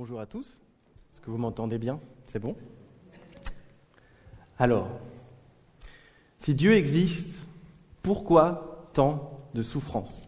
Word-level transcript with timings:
Bonjour 0.00 0.20
à 0.20 0.24
tous. 0.24 0.58
Est-ce 1.12 1.20
que 1.20 1.30
vous 1.30 1.36
m'entendez 1.36 1.76
bien? 1.76 2.00
C'est 2.24 2.38
bon? 2.38 2.56
Alors, 4.58 4.88
si 6.38 6.54
Dieu 6.54 6.72
existe, 6.72 7.46
pourquoi 8.00 8.88
tant 8.94 9.36
de 9.52 9.62
souffrance? 9.62 10.26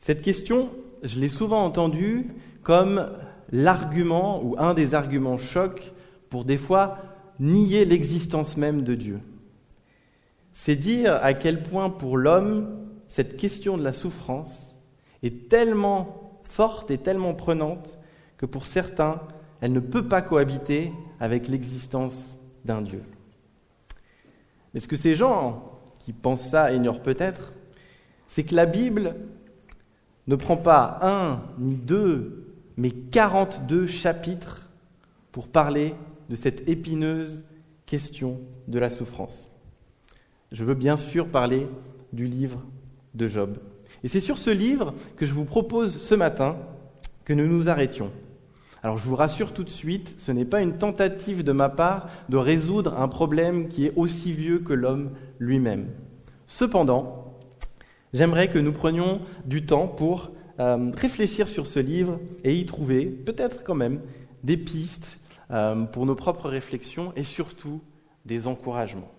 Cette 0.00 0.20
question, 0.20 0.68
je 1.04 1.20
l'ai 1.20 1.28
souvent 1.28 1.62
entendue 1.62 2.34
comme 2.64 3.08
l'argument 3.52 4.42
ou 4.42 4.56
un 4.58 4.74
des 4.74 4.96
arguments 4.96 5.38
chocs 5.38 5.92
pour 6.28 6.44
des 6.44 6.58
fois 6.58 6.98
nier 7.38 7.84
l'existence 7.84 8.56
même 8.56 8.82
de 8.82 8.96
Dieu. 8.96 9.20
C'est 10.50 10.74
dire 10.74 11.14
à 11.22 11.34
quel 11.34 11.62
point 11.62 11.88
pour 11.88 12.16
l'homme, 12.16 12.84
cette 13.06 13.36
question 13.36 13.78
de 13.78 13.84
la 13.84 13.92
souffrance 13.92 14.74
est 15.22 15.48
tellement 15.48 16.32
forte 16.42 16.90
et 16.90 16.98
tellement 16.98 17.34
prenante 17.34 17.94
que 18.38 18.46
pour 18.46 18.66
certains, 18.66 19.20
elle 19.60 19.72
ne 19.72 19.80
peut 19.80 20.08
pas 20.08 20.22
cohabiter 20.22 20.92
avec 21.20 21.48
l'existence 21.48 22.36
d'un 22.64 22.80
Dieu. 22.80 23.02
Mais 24.72 24.80
ce 24.80 24.88
que 24.88 24.96
ces 24.96 25.14
gens 25.14 25.78
qui 25.98 26.12
pensent 26.12 26.48
ça 26.48 26.72
ignorent 26.72 27.02
peut-être, 27.02 27.52
c'est 28.26 28.44
que 28.44 28.54
la 28.54 28.66
Bible 28.66 29.16
ne 30.26 30.36
prend 30.36 30.56
pas 30.56 30.98
un 31.02 31.42
ni 31.58 31.74
deux, 31.74 32.54
mais 32.76 32.90
42 32.90 33.86
chapitres 33.86 34.68
pour 35.32 35.48
parler 35.48 35.94
de 36.28 36.36
cette 36.36 36.68
épineuse 36.68 37.44
question 37.86 38.40
de 38.68 38.78
la 38.78 38.90
souffrance. 38.90 39.50
Je 40.52 40.64
veux 40.64 40.74
bien 40.74 40.96
sûr 40.96 41.28
parler 41.28 41.66
du 42.12 42.26
livre 42.26 42.62
de 43.14 43.26
Job. 43.26 43.58
Et 44.04 44.08
c'est 44.08 44.20
sur 44.20 44.38
ce 44.38 44.50
livre 44.50 44.94
que 45.16 45.26
je 45.26 45.34
vous 45.34 45.44
propose 45.44 45.98
ce 45.98 46.14
matin 46.14 46.56
que 47.24 47.32
nous 47.32 47.46
nous 47.46 47.68
arrêtions. 47.68 48.10
Alors 48.82 48.96
je 48.96 49.04
vous 49.04 49.16
rassure 49.16 49.52
tout 49.52 49.64
de 49.64 49.70
suite, 49.70 50.14
ce 50.18 50.30
n'est 50.30 50.44
pas 50.44 50.60
une 50.60 50.78
tentative 50.78 51.42
de 51.42 51.52
ma 51.52 51.68
part 51.68 52.08
de 52.28 52.36
résoudre 52.36 52.98
un 52.98 53.08
problème 53.08 53.68
qui 53.68 53.86
est 53.86 53.92
aussi 53.96 54.32
vieux 54.32 54.60
que 54.60 54.72
l'homme 54.72 55.10
lui-même. 55.40 55.88
Cependant, 56.46 57.34
j'aimerais 58.12 58.48
que 58.48 58.58
nous 58.58 58.72
prenions 58.72 59.20
du 59.44 59.66
temps 59.66 59.88
pour 59.88 60.30
euh, 60.60 60.90
réfléchir 60.96 61.48
sur 61.48 61.66
ce 61.66 61.80
livre 61.80 62.20
et 62.44 62.54
y 62.54 62.66
trouver 62.66 63.06
peut-être 63.06 63.64
quand 63.64 63.74
même 63.74 64.00
des 64.44 64.56
pistes 64.56 65.18
euh, 65.50 65.84
pour 65.84 66.06
nos 66.06 66.14
propres 66.14 66.48
réflexions 66.48 67.12
et 67.16 67.24
surtout 67.24 67.82
des 68.26 68.46
encouragements. 68.46 69.10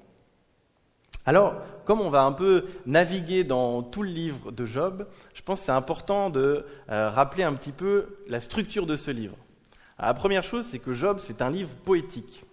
Alors, 1.26 1.56
comme 1.86 2.02
on 2.02 2.10
va 2.10 2.24
un 2.24 2.32
peu 2.32 2.66
naviguer 2.86 3.44
dans 3.44 3.84
tout 3.84 4.04
le 4.04 4.10
livre 4.10 4.52
de 4.52 4.66
Job, 4.66 5.06
je 5.34 5.42
pense 5.42 5.60
que 5.60 5.66
c'est 5.66 5.72
important 5.72 6.30
de 6.30 6.66
euh, 6.90 7.10
rappeler 7.10 7.44
un 7.44 7.54
petit 7.54 7.72
peu 7.72 8.18
la 8.28 8.42
structure 8.42 8.86
de 8.86 8.96
ce 8.96 9.12
livre. 9.12 9.36
La 10.08 10.14
première 10.14 10.44
chose, 10.44 10.66
c'est 10.70 10.80
que 10.80 10.94
Job, 10.94 11.18
c'est 11.20 11.42
un 11.42 11.50
livre 11.50 11.70
poétique. 11.84 12.46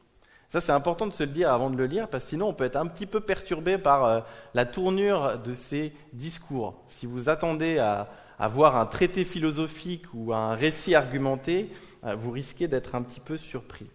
Ça, 0.50 0.60
c'est 0.60 0.72
important 0.72 1.06
de 1.06 1.12
se 1.12 1.24
le 1.24 1.30
dire 1.30 1.52
avant 1.52 1.70
de 1.70 1.76
le 1.76 1.86
lire, 1.86 2.08
parce 2.08 2.24
que 2.24 2.30
sinon, 2.30 2.48
on 2.48 2.54
peut 2.54 2.64
être 2.64 2.76
un 2.76 2.86
petit 2.86 3.06
peu 3.06 3.20
perturbé 3.20 3.78
par 3.78 4.04
euh, 4.04 4.20
la 4.54 4.64
tournure 4.64 5.38
de 5.38 5.52
ses 5.52 5.92
discours. 6.12 6.82
Si 6.86 7.06
vous 7.06 7.28
attendez 7.28 7.78
à, 7.78 8.08
à, 8.38 8.48
voir 8.48 8.76
un 8.76 8.86
traité 8.86 9.24
philosophique 9.24 10.04
ou 10.14 10.32
un 10.32 10.54
récit 10.54 10.94
argumenté, 10.94 11.72
euh, 12.04 12.14
vous 12.14 12.30
risquez 12.30 12.68
d'être 12.68 12.94
un 12.94 13.02
petit 13.02 13.20
peu 13.20 13.36
surpris. 13.36 13.86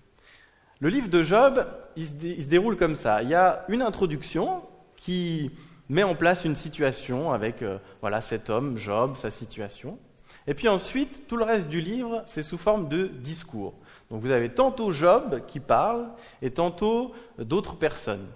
Le 0.81 0.89
livre 0.89 1.09
de 1.09 1.22
Job, 1.22 1.66
il 1.95 2.07
se, 2.07 2.47
déroule 2.47 2.75
comme 2.75 2.95
ça. 2.95 3.22
Il 3.22 3.29
y 3.29 3.35
a 3.35 3.66
une 3.69 3.83
introduction 3.83 4.63
qui 4.95 5.52
met 5.89 6.02
en 6.02 6.16
place 6.16 6.44
une 6.44 6.55
situation 6.55 7.31
avec 7.31 7.61
euh, 7.61 7.77
voilà 8.02 8.19
cet 8.19 8.49
homme, 8.49 8.77
Job, 8.77 9.16
sa 9.16 9.29
situation. 9.29 9.99
Et 10.47 10.53
puis 10.53 10.67
ensuite, 10.67 11.28
tout 11.28 11.38
le 11.38 11.44
reste 11.44 11.67
du 11.70 11.81
livre, 11.81 12.23
c'est 12.25 12.44
sous 12.44 12.57
forme 12.57 12.90
de 12.90 13.07
discours. 13.07 13.74
Donc 14.09 14.22
vous 14.22 14.31
avez 14.31 14.50
tantôt 14.50 14.91
Job 14.91 15.46
qui 15.47 15.59
parle 15.59 16.07
et 16.41 16.52
tantôt 16.52 17.13
d'autres 17.38 17.75
personnes. 17.75 18.28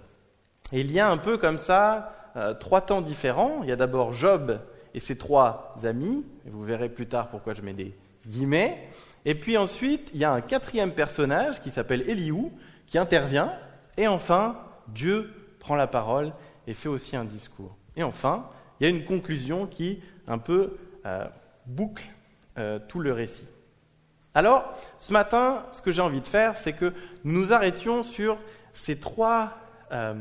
Et 0.72 0.80
il 0.80 0.92
y 0.92 1.00
a 1.00 1.08
un 1.08 1.16
peu 1.16 1.36
comme 1.36 1.58
ça 1.58 2.32
euh, 2.36 2.54
trois 2.54 2.80
temps 2.80 3.02
différents. 3.02 3.60
Il 3.62 3.68
y 3.68 3.72
a 3.72 3.76
d'abord 3.76 4.12
Job 4.12 4.60
et 4.94 5.00
ses 5.00 5.16
trois 5.16 5.74
amis, 5.84 6.24
et 6.46 6.50
vous 6.50 6.64
verrez 6.64 6.88
plus 6.88 7.06
tard 7.06 7.28
pourquoi 7.28 7.54
je 7.54 7.62
mets 7.62 7.74
des 7.74 7.94
guillemets. 8.26 8.88
Et 9.24 9.34
puis 9.34 9.56
ensuite, 9.56 10.10
il 10.14 10.20
y 10.20 10.24
a 10.24 10.32
un 10.32 10.40
quatrième 10.40 10.92
personnage 10.92 11.60
qui 11.60 11.70
s'appelle 11.70 12.08
Eliou, 12.08 12.52
qui 12.86 12.98
intervient. 12.98 13.52
Et 13.96 14.06
enfin, 14.08 14.58
Dieu 14.88 15.32
prend 15.58 15.74
la 15.74 15.86
parole 15.86 16.32
et 16.66 16.74
fait 16.74 16.88
aussi 16.88 17.16
un 17.16 17.24
discours. 17.24 17.76
Et 17.96 18.02
enfin, 18.02 18.48
il 18.78 18.84
y 18.84 18.86
a 18.86 18.90
une 18.90 19.04
conclusion 19.04 19.66
qui 19.66 20.00
un 20.26 20.38
peu 20.38 20.76
euh, 21.04 21.26
boucle 21.66 22.04
euh, 22.58 22.78
tout 22.88 23.00
le 23.00 23.12
récit. 23.12 23.46
Alors, 24.34 24.74
ce 24.98 25.12
matin, 25.12 25.66
ce 25.70 25.80
que 25.80 25.90
j'ai 25.90 26.02
envie 26.02 26.20
de 26.20 26.26
faire, 26.26 26.56
c'est 26.56 26.72
que 26.72 26.92
nous 27.24 27.40
nous 27.40 27.52
arrêtions 27.52 28.02
sur 28.02 28.38
ces 28.72 28.98
trois, 28.98 29.58
euh, 29.92 30.14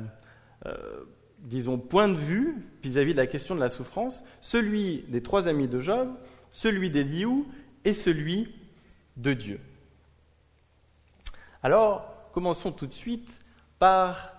disons, 1.39 1.77
points 1.77 2.07
de 2.07 2.15
vue 2.15 2.55
vis-à-vis 2.81 3.11
de 3.11 3.17
la 3.17 3.27
question 3.27 3.55
de 3.55 3.59
la 3.59 3.69
souffrance, 3.69 4.23
celui 4.41 5.03
des 5.09 5.21
trois 5.21 5.47
amis 5.47 5.67
de 5.67 5.79
Job, 5.79 6.09
celui 6.49 6.89
d'Eliou 6.89 7.45
et 7.83 7.93
celui 7.93 8.55
de 9.17 9.33
Dieu. 9.33 9.59
Alors, 11.61 12.29
commençons 12.31 12.71
tout 12.71 12.87
de 12.87 12.93
suite 12.93 13.39
par 13.79 14.33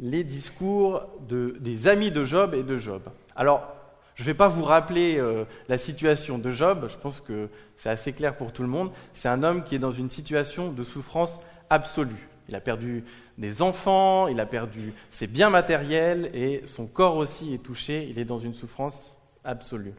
les 0.00 0.24
discours 0.24 1.08
des 1.20 1.88
amis 1.88 2.10
de 2.10 2.24
Job 2.24 2.54
et 2.54 2.62
de 2.62 2.76
Job. 2.76 3.02
Alors, 3.36 3.81
je 4.22 4.28
ne 4.28 4.32
vais 4.32 4.38
pas 4.38 4.46
vous 4.46 4.62
rappeler 4.62 5.16
euh, 5.18 5.44
la 5.68 5.78
situation 5.78 6.38
de 6.38 6.52
Job, 6.52 6.86
je 6.88 6.96
pense 6.96 7.20
que 7.20 7.48
c'est 7.74 7.88
assez 7.88 8.12
clair 8.12 8.36
pour 8.36 8.52
tout 8.52 8.62
le 8.62 8.68
monde. 8.68 8.92
C'est 9.12 9.28
un 9.28 9.42
homme 9.42 9.64
qui 9.64 9.74
est 9.74 9.80
dans 9.80 9.90
une 9.90 10.08
situation 10.08 10.70
de 10.70 10.84
souffrance 10.84 11.36
absolue. 11.70 12.28
Il 12.48 12.54
a 12.54 12.60
perdu 12.60 13.02
des 13.36 13.62
enfants, 13.62 14.28
il 14.28 14.38
a 14.38 14.46
perdu 14.46 14.94
ses 15.10 15.26
biens 15.26 15.50
matériels 15.50 16.30
et 16.34 16.62
son 16.66 16.86
corps 16.86 17.16
aussi 17.16 17.52
est 17.52 17.64
touché, 17.64 18.06
il 18.08 18.20
est 18.20 18.24
dans 18.24 18.38
une 18.38 18.54
souffrance 18.54 19.18
absolue. 19.42 19.94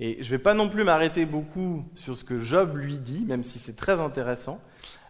Et 0.00 0.22
je 0.22 0.24
ne 0.24 0.30
vais 0.30 0.42
pas 0.42 0.54
non 0.54 0.70
plus 0.70 0.82
m'arrêter 0.82 1.26
beaucoup 1.26 1.84
sur 1.94 2.16
ce 2.16 2.24
que 2.24 2.40
Job 2.40 2.74
lui 2.74 2.96
dit, 2.96 3.26
même 3.26 3.42
si 3.42 3.58
c'est 3.58 3.76
très 3.76 4.00
intéressant. 4.00 4.60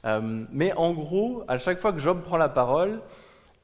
Euh, 0.05 0.45
mais 0.51 0.73
en 0.73 0.93
gros, 0.93 1.45
à 1.47 1.59
chaque 1.59 1.79
fois 1.79 1.93
que 1.93 2.01
Job 2.01 2.23
prend 2.23 2.39
la 2.39 2.49
parole, 2.49 3.03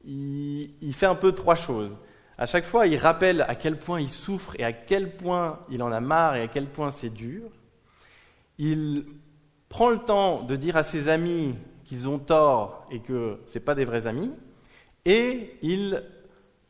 il, 0.05 0.73
il, 0.81 0.93
fait 0.93 1.05
un 1.05 1.15
peu 1.15 1.33
trois 1.33 1.55
choses. 1.55 1.97
À 2.39 2.45
chaque 2.45 2.63
fois, 2.63 2.87
il 2.87 2.95
rappelle 2.95 3.41
à 3.41 3.55
quel 3.55 3.77
point 3.77 3.99
il 3.99 4.09
souffre 4.09 4.55
et 4.57 4.63
à 4.63 4.71
quel 4.71 5.17
point 5.17 5.59
il 5.69 5.83
en 5.83 5.91
a 5.91 5.99
marre 5.99 6.37
et 6.37 6.41
à 6.41 6.47
quel 6.47 6.67
point 6.67 6.89
c'est 6.89 7.09
dur. 7.09 7.41
Il 8.57 9.03
prend 9.67 9.89
le 9.89 9.97
temps 9.97 10.43
de 10.43 10.55
dire 10.55 10.77
à 10.77 10.83
ses 10.83 11.09
amis 11.09 11.53
qu'ils 11.83 12.07
ont 12.07 12.17
tort 12.17 12.87
et 12.91 13.01
que 13.01 13.39
ce 13.45 13.59
pas 13.59 13.75
des 13.75 13.83
vrais 13.83 14.07
amis. 14.07 14.31
Et 15.03 15.57
il 15.61 16.01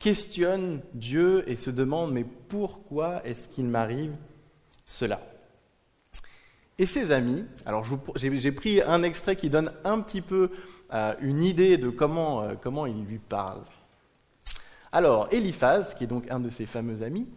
questionne 0.00 0.80
Dieu 0.92 1.48
et 1.48 1.54
se 1.54 1.70
demande 1.70 2.12
mais 2.12 2.24
pourquoi 2.48 3.24
est-ce 3.24 3.48
qu'il 3.48 3.66
m'arrive 3.66 4.16
cela? 4.86 5.20
Et 6.78 6.86
ses 6.86 7.12
amis, 7.12 7.44
alors 7.64 7.84
j'ai 8.16 8.52
pris 8.52 8.82
un 8.82 9.04
extrait 9.04 9.36
qui 9.36 9.48
donne 9.48 9.70
un 9.84 10.00
petit 10.00 10.20
peu 10.20 10.50
euh, 10.92 11.14
une 11.20 11.44
idée 11.44 11.78
de 11.78 11.90
comment, 11.90 12.42
euh, 12.42 12.54
comment 12.60 12.86
il 12.86 13.04
lui 13.04 13.20
parle. 13.20 13.60
Alors, 14.92 15.28
Eliphaz, 15.30 15.94
qui 15.96 16.04
est 16.04 16.08
donc 16.08 16.28
un 16.30 16.40
de 16.40 16.48
ses 16.48 16.66
fameux 16.66 17.02
amis, 17.02 17.28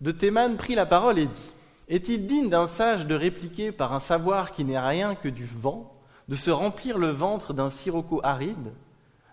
de 0.00 0.12
Théman 0.12 0.56
prit 0.56 0.76
la 0.76 0.86
parole 0.86 1.18
et 1.18 1.26
dit 1.26 1.52
Est-il 1.88 2.26
digne 2.26 2.48
d'un 2.48 2.68
sage 2.68 3.06
de 3.06 3.14
répliquer 3.14 3.72
par 3.72 3.92
un 3.92 4.00
savoir 4.00 4.52
qui 4.52 4.64
n'est 4.64 4.78
rien 4.78 5.16
que 5.16 5.28
du 5.28 5.46
vent, 5.46 5.92
de 6.28 6.36
se 6.36 6.50
remplir 6.50 6.98
le 6.98 7.10
ventre 7.10 7.54
d'un 7.54 7.70
sirocco 7.70 8.20
aride? 8.22 8.72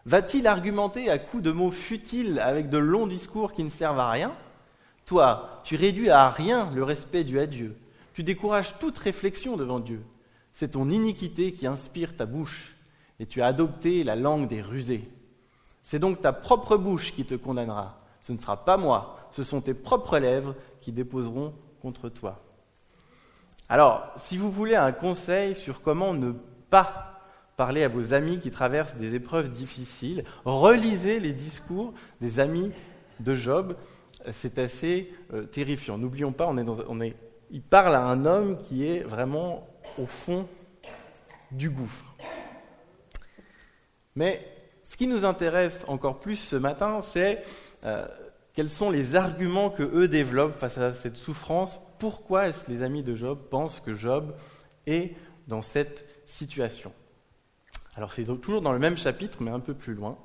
Va-t-il 0.06 0.48
argumenter 0.48 1.10
à 1.10 1.20
coups 1.20 1.44
de 1.44 1.52
mots 1.52 1.72
futiles 1.72 2.40
avec 2.40 2.70
de 2.70 2.78
longs 2.78 3.08
discours 3.08 3.52
qui 3.54 3.64
ne 3.64 3.70
servent 3.70 4.00
à 4.00 4.10
rien? 4.10 4.34
Toi, 5.06 5.62
tu 5.64 5.76
réduis 5.76 6.10
à 6.10 6.30
rien 6.30 6.72
le 6.74 6.84
respect 6.84 7.24
dû 7.24 7.40
à 7.40 7.46
Dieu. 7.46 7.78
Tu 8.14 8.24
décourages 8.24 8.78
toute 8.80 8.98
réflexion 8.98 9.58
devant 9.58 9.80
Dieu. 9.80 10.02
C'est 10.54 10.72
ton 10.72 10.90
iniquité 10.90 11.54
qui 11.54 11.68
inspire 11.68 12.16
ta 12.16 12.26
bouche, 12.26 12.76
et 13.20 13.26
tu 13.26 13.42
as 13.42 13.48
adopté 13.48 14.04
la 14.04 14.16
langue 14.16 14.48
des 14.48 14.62
rusés. 14.62 15.08
C'est 15.84 16.00
donc 16.00 16.22
ta 16.22 16.34
propre 16.34 16.78
bouche 16.78 17.14
qui 17.14 17.26
te 17.26 17.36
condamnera. 17.36 18.00
Ce 18.22 18.32
ne 18.32 18.38
sera 18.40 18.66
pas 18.66 18.78
moi, 18.78 19.18
ce 19.30 19.44
sont 19.44 19.62
tes 19.62 19.76
propres 19.76 20.18
lèvres 20.18 20.56
qui 20.82 20.92
déposeront 20.92 21.54
contre 21.82 22.10
toi. 22.10 22.42
Alors, 23.70 24.12
si 24.18 24.38
vous 24.38 24.50
voulez 24.50 24.76
un 24.76 24.92
conseil 24.92 25.56
sur 25.56 25.82
comment 25.82 26.16
ne 26.16 26.32
pas 26.72 27.22
parler 27.58 27.84
à 27.84 27.88
vos 27.88 28.14
amis 28.14 28.40
qui 28.40 28.50
traversent 28.50 28.96
des 28.96 29.14
épreuves 29.14 29.52
difficiles, 29.52 30.24
relisez 30.44 31.20
les 31.20 31.34
discours 31.34 31.94
des 32.20 32.40
amis 32.40 32.72
de 33.20 33.36
Job 33.36 33.76
c'est 34.32 34.58
assez 34.58 35.14
euh, 35.34 35.46
terrifiant. 35.46 35.98
N'oublions 35.98 36.32
pas, 36.32 36.48
on 36.48 36.58
est 36.58 36.68
on 36.88 37.02
est, 37.02 37.16
il 37.52 37.62
parle 37.62 37.96
à 37.96 38.06
un 38.06 38.26
homme 38.26 38.62
qui 38.62 38.88
est 38.88 39.02
vraiment 39.02 39.68
au 39.98 40.06
fond 40.06 40.48
du 41.52 41.70
gouffre. 41.70 42.06
Mais 44.16 44.46
ce 44.94 44.98
qui 44.98 45.08
nous 45.08 45.26
intéresse 45.26 45.86
encore 45.88 46.20
plus 46.20 46.36
ce 46.36 46.56
matin, 46.56 47.02
c'est 47.02 47.42
euh, 47.84 48.08
quels 48.54 48.70
sont 48.70 48.92
les 48.92 49.16
arguments 49.16 49.72
que 49.72 49.82
eux 49.82 50.08
développent 50.08 50.60
face 50.60 50.78
à 50.78 50.94
cette 50.94 51.18
souffrance. 51.18 51.80
Pourquoi 51.98 52.48
est-ce 52.48 52.66
que 52.66 52.72
les 52.72 52.84
amis 52.84 53.02
de 53.02 53.16
Job 53.16 53.40
pensent 53.50 53.80
que 53.80 53.96
Job 53.96 54.36
est 54.86 55.16
dans 55.48 55.64
cette 55.64 56.06
situation? 56.28 56.92
Alors 57.96 58.14
c'est 58.14 58.26
toujours 58.40 58.62
dans 58.62 58.72
le 58.72 58.78
même 58.78 58.96
chapitre, 58.96 59.38
mais 59.42 59.50
un 59.50 59.60
peu 59.60 59.74
plus 59.74 59.96
loin. 59.96 60.16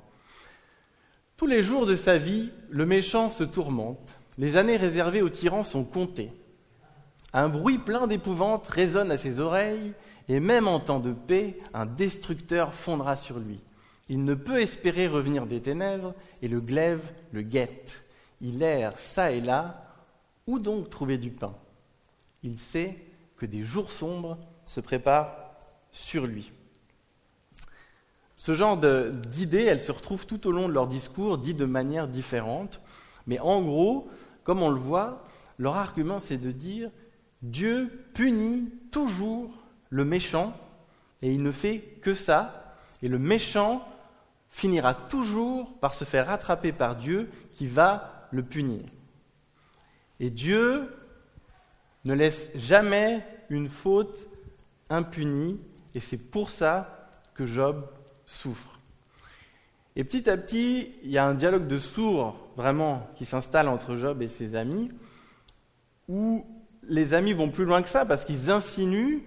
Tous 1.35 1.47
les 1.47 1.63
jours 1.63 1.87
de 1.87 1.95
sa 1.95 2.19
vie, 2.19 2.51
le 2.69 2.85
méchant 2.85 3.31
se 3.31 3.43
tourmente, 3.43 4.13
les 4.37 4.55
années 4.55 4.77
réservées 4.77 5.23
aux 5.23 5.29
tyrans 5.29 5.63
sont 5.63 5.83
comptées. 5.83 6.31
Un 7.33 7.49
bruit 7.49 7.79
plein 7.79 8.05
d'épouvante 8.05 8.67
résonne 8.67 9.09
à 9.09 9.17
ses 9.17 9.39
oreilles, 9.39 9.93
et 10.27 10.39
même 10.39 10.67
en 10.67 10.79
temps 10.79 10.99
de 10.99 11.11
paix, 11.11 11.57
un 11.73 11.87
destructeur 11.87 12.75
fondra 12.75 13.17
sur 13.17 13.39
lui. 13.39 13.61
Il 14.09 14.25
ne 14.25 14.33
peut 14.33 14.59
espérer 14.59 15.07
revenir 15.07 15.45
des 15.45 15.61
ténèbres, 15.61 16.15
et 16.41 16.47
le 16.47 16.59
glaive 16.59 17.03
le 17.31 17.43
guette. 17.43 18.03
Il 18.41 18.63
erre 18.63 18.97
çà 18.97 19.31
et 19.31 19.41
là. 19.41 19.85
Où 20.47 20.57
donc 20.57 20.89
trouver 20.89 21.19
du 21.19 21.29
pain? 21.29 21.55
Il 22.41 22.57
sait 22.57 22.97
que 23.37 23.45
des 23.45 23.61
jours 23.61 23.91
sombres 23.91 24.37
se 24.63 24.79
préparent 24.79 25.53
sur 25.91 26.25
lui. 26.25 26.51
Ce 28.35 28.53
genre 28.53 28.77
d'idées, 28.77 29.65
elles 29.65 29.81
se 29.81 29.91
retrouvent 29.91 30.25
tout 30.25 30.47
au 30.47 30.51
long 30.51 30.67
de 30.67 30.73
leur 30.73 30.87
discours, 30.87 31.37
dit 31.37 31.53
de 31.53 31.65
manière 31.65 32.07
différente. 32.07 32.81
Mais 33.27 33.39
en 33.39 33.61
gros, 33.61 34.09
comme 34.43 34.63
on 34.63 34.69
le 34.69 34.79
voit, 34.79 35.23
leur 35.59 35.75
argument, 35.75 36.19
c'est 36.19 36.37
de 36.37 36.51
dire 36.51 36.89
Dieu 37.41 38.05
punit 38.13 38.71
toujours 38.91 39.51
le 39.89 40.05
méchant, 40.05 40.53
et 41.21 41.29
il 41.29 41.43
ne 41.43 41.51
fait 41.51 41.79
que 42.01 42.15
ça, 42.15 42.75
et 43.01 43.07
le 43.07 43.19
méchant 43.19 43.85
finira 44.49 44.93
toujours 44.93 45.77
par 45.79 45.93
se 45.93 46.05
faire 46.05 46.27
rattraper 46.27 46.71
par 46.71 46.95
Dieu 46.95 47.29
qui 47.55 47.67
va 47.67 48.27
le 48.31 48.43
punir. 48.43 48.81
Et 50.19 50.29
Dieu 50.29 50.89
ne 52.05 52.13
laisse 52.13 52.49
jamais 52.55 53.25
une 53.49 53.69
faute 53.69 54.27
impunie, 54.89 55.59
et 55.95 55.99
c'est 55.99 56.17
pour 56.17 56.49
ça 56.49 57.09
que 57.33 57.45
Job 57.45 57.87
souffre. 58.25 58.79
Et 59.95 60.03
petit 60.03 60.29
à 60.29 60.37
petit, 60.37 60.93
il 61.03 61.11
y 61.11 61.17
a 61.17 61.25
un 61.25 61.33
dialogue 61.33 61.67
de 61.67 61.79
sourds 61.79 62.37
vraiment 62.55 63.07
qui 63.15 63.25
s'installe 63.25 63.67
entre 63.67 63.95
Job 63.95 64.21
et 64.21 64.27
ses 64.27 64.55
amis, 64.55 64.91
où 66.07 66.45
les 66.83 67.13
amis 67.13 67.33
vont 67.33 67.49
plus 67.49 67.65
loin 67.65 67.81
que 67.81 67.89
ça 67.89 68.05
parce 68.05 68.25
qu'ils 68.25 68.49
insinuent 68.49 69.21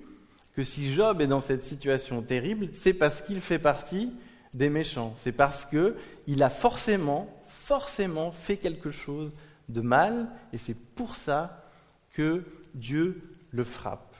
que 0.54 0.62
si 0.62 0.92
Job 0.92 1.20
est 1.20 1.26
dans 1.26 1.40
cette 1.40 1.62
situation 1.62 2.22
terrible, 2.22 2.68
c'est 2.74 2.92
parce 2.92 3.22
qu'il 3.22 3.40
fait 3.40 3.58
partie 3.58 4.12
des 4.54 4.68
méchants. 4.68 5.14
C'est 5.16 5.32
parce 5.32 5.66
qu'il 5.66 6.42
a 6.42 6.50
forcément, 6.50 7.28
forcément 7.46 8.30
fait 8.30 8.56
quelque 8.56 8.90
chose 8.90 9.32
de 9.68 9.80
mal, 9.80 10.28
et 10.52 10.58
c'est 10.58 10.76
pour 10.76 11.16
ça 11.16 11.64
que 12.12 12.44
Dieu 12.74 13.20
le 13.50 13.64
frappe. 13.64 14.14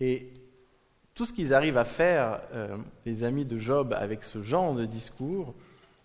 Et 0.00 0.32
tout 1.14 1.24
ce 1.24 1.32
qu'ils 1.32 1.54
arrivent 1.54 1.78
à 1.78 1.84
faire, 1.84 2.40
euh, 2.52 2.76
les 3.06 3.24
amis 3.24 3.44
de 3.44 3.58
Job, 3.58 3.94
avec 3.98 4.22
ce 4.22 4.42
genre 4.42 4.74
de 4.74 4.84
discours, 4.84 5.54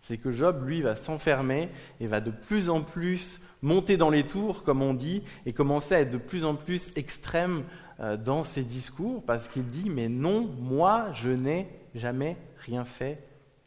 c'est 0.02 0.18
que 0.18 0.32
Job, 0.32 0.66
lui, 0.66 0.82
va 0.82 0.96
s'enfermer 0.96 1.70
et 2.00 2.08
va 2.08 2.22
de 2.22 2.32
plus 2.32 2.70
en 2.70 2.82
plus 2.82 3.40
monter 3.62 3.98
dans 3.98 4.10
les 4.10 4.26
tours, 4.26 4.64
comme 4.64 4.82
on 4.82 4.94
dit, 4.94 5.24
et 5.46 5.54
commencer 5.54 5.96
à 5.96 6.00
être 6.00 6.12
de 6.12 6.18
plus 6.18 6.46
en 6.46 6.56
plus 6.56 6.92
extrême 6.96 7.64
euh, 8.00 8.18
dans 8.18 8.44
ses 8.44 8.64
discours, 8.64 9.24
parce 9.24 9.48
qu'il 9.48 9.70
dit, 9.70 9.90
mais 9.90 10.10
non, 10.10 10.50
moi, 10.60 11.12
je 11.14 11.30
n'ai 11.30 11.68
jamais 11.96 12.38
rien 12.60 12.86
fait 12.86 13.24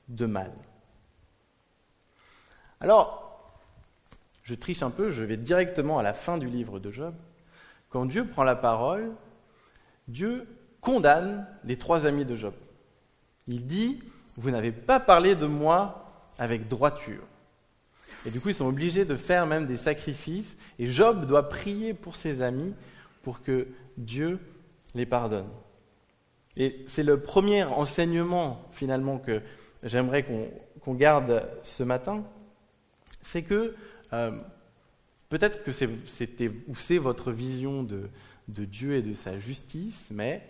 de 0.08 0.26
mal. 0.26 0.52
Alors, 2.80 3.24
je 4.42 4.54
triche 4.54 4.82
un 4.82 4.90
peu, 4.90 5.10
je 5.10 5.24
vais 5.24 5.36
directement 5.36 5.98
à 5.98 6.02
la 6.02 6.12
fin 6.12 6.38
du 6.38 6.46
livre 6.46 6.78
de 6.78 6.90
Job. 6.90 7.14
Quand 7.88 8.06
Dieu 8.06 8.26
prend 8.26 8.44
la 8.44 8.56
parole, 8.56 9.12
Dieu 10.08 10.46
condamne 10.80 11.46
les 11.64 11.78
trois 11.78 12.04
amis 12.06 12.24
de 12.24 12.36
Job. 12.36 12.54
Il 13.46 13.66
dit, 13.66 14.02
vous 14.36 14.50
n'avez 14.50 14.72
pas 14.72 15.00
parlé 15.00 15.34
de 15.34 15.46
moi 15.46 16.28
avec 16.38 16.68
droiture. 16.68 17.22
Et 18.26 18.30
du 18.30 18.40
coup, 18.40 18.48
ils 18.48 18.54
sont 18.54 18.66
obligés 18.66 19.04
de 19.04 19.16
faire 19.16 19.46
même 19.46 19.66
des 19.66 19.76
sacrifices. 19.76 20.56
Et 20.78 20.86
Job 20.86 21.26
doit 21.26 21.48
prier 21.48 21.94
pour 21.94 22.16
ses 22.16 22.40
amis 22.40 22.74
pour 23.22 23.42
que 23.42 23.68
Dieu 23.96 24.38
les 24.94 25.06
pardonne. 25.06 25.48
Et 26.56 26.84
c'est 26.86 27.02
le 27.02 27.20
premier 27.20 27.64
enseignement 27.64 28.68
finalement 28.72 29.18
que 29.18 29.42
j'aimerais 29.82 30.24
qu'on 30.80 30.94
garde 30.94 31.48
ce 31.62 31.82
matin, 31.82 32.24
c'est 33.22 33.42
que 33.42 33.74
euh, 34.12 34.30
peut-être 35.28 35.62
que 35.64 35.72
c'était 35.72 36.50
ou 36.68 36.76
c'est 36.76 36.98
votre 36.98 37.32
vision 37.32 37.82
de, 37.82 38.08
de 38.48 38.64
Dieu 38.64 38.94
et 38.96 39.02
de 39.02 39.14
sa 39.14 39.38
justice, 39.38 40.08
mais 40.10 40.46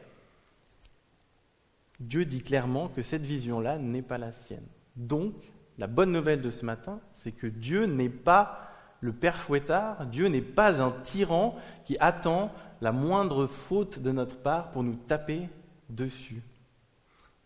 Dieu 2.01 2.25
dit 2.25 2.43
clairement 2.43 2.89
que 2.89 3.03
cette 3.03 3.23
vision-là 3.23 3.79
n'est 3.79 4.03
pas 4.03 4.19
la 4.19 4.33
sienne. 4.33 4.67
Donc, 4.97 5.33
la 5.79 5.87
bonne 5.87 6.13
nouvelle 6.13 6.41
de 6.41 6.51
ce 6.51 6.65
matin, 6.65 7.01
c'est 7.15 7.33
que 7.33 7.47
Dieu 7.47 7.87
n'est 7.87 8.09
pas 8.09 8.71
le 9.01 9.13
père 9.13 9.37
fouettard, 9.37 10.07
Dieu 10.07 10.29
n'est 10.29 10.41
pas 10.41 10.83
un 10.83 10.91
tyran 10.91 11.57
qui 11.85 11.97
attend 12.01 12.53
la 12.81 12.93
moindre 12.93 13.47
faute 13.47 13.99
de 13.99 14.13
notre 14.13 14.37
part 14.37 14.71
pour 14.71 14.83
nous 14.83 14.95
taper 14.95 15.49
dessus. 15.89 16.43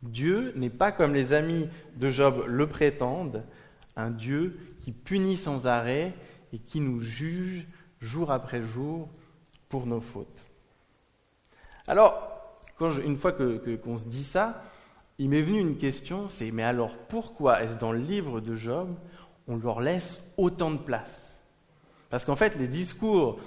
Dieu 0.02 0.52
n'est 0.56 0.70
pas 0.70 0.92
comme 0.92 1.14
les 1.14 1.32
amis 1.32 1.68
de 1.96 2.08
Job 2.08 2.44
le 2.46 2.66
prétendent, 2.66 3.42
un 3.96 4.10
Dieu 4.10 4.58
qui 4.80 4.92
punit 4.92 5.36
sans 5.36 5.66
arrêt 5.66 6.14
et 6.52 6.58
qui 6.58 6.80
nous 6.80 7.00
juge 7.00 7.66
jour 8.00 8.30
après 8.30 8.62
jour 8.62 9.08
pour 9.68 9.86
nos 9.86 10.00
fautes. 10.00 10.44
Alors, 11.86 12.28
une 13.04 13.16
fois 13.16 13.32
qu'on 13.32 13.98
se 13.98 14.06
dit 14.06 14.24
ça, 14.24 14.62
il 15.18 15.28
m'est 15.28 15.42
venu 15.42 15.58
une 15.58 15.76
question, 15.76 16.28
c'est 16.28 16.52
mais 16.52 16.62
alors 16.62 16.96
pourquoi 17.08 17.62
est-ce 17.62 17.76
dans 17.76 17.90
le 17.90 17.98
livre 17.98 18.40
de 18.40 18.54
Job, 18.54 18.94
on 19.48 19.56
leur 19.56 19.80
laisse 19.80 20.20
autant 20.36 20.70
de 20.70 20.78
place? 20.78 21.40
Parce 22.08 22.24
qu'en 22.24 22.36
fait, 22.36 22.56
les 22.56 22.68
discours 22.68 23.40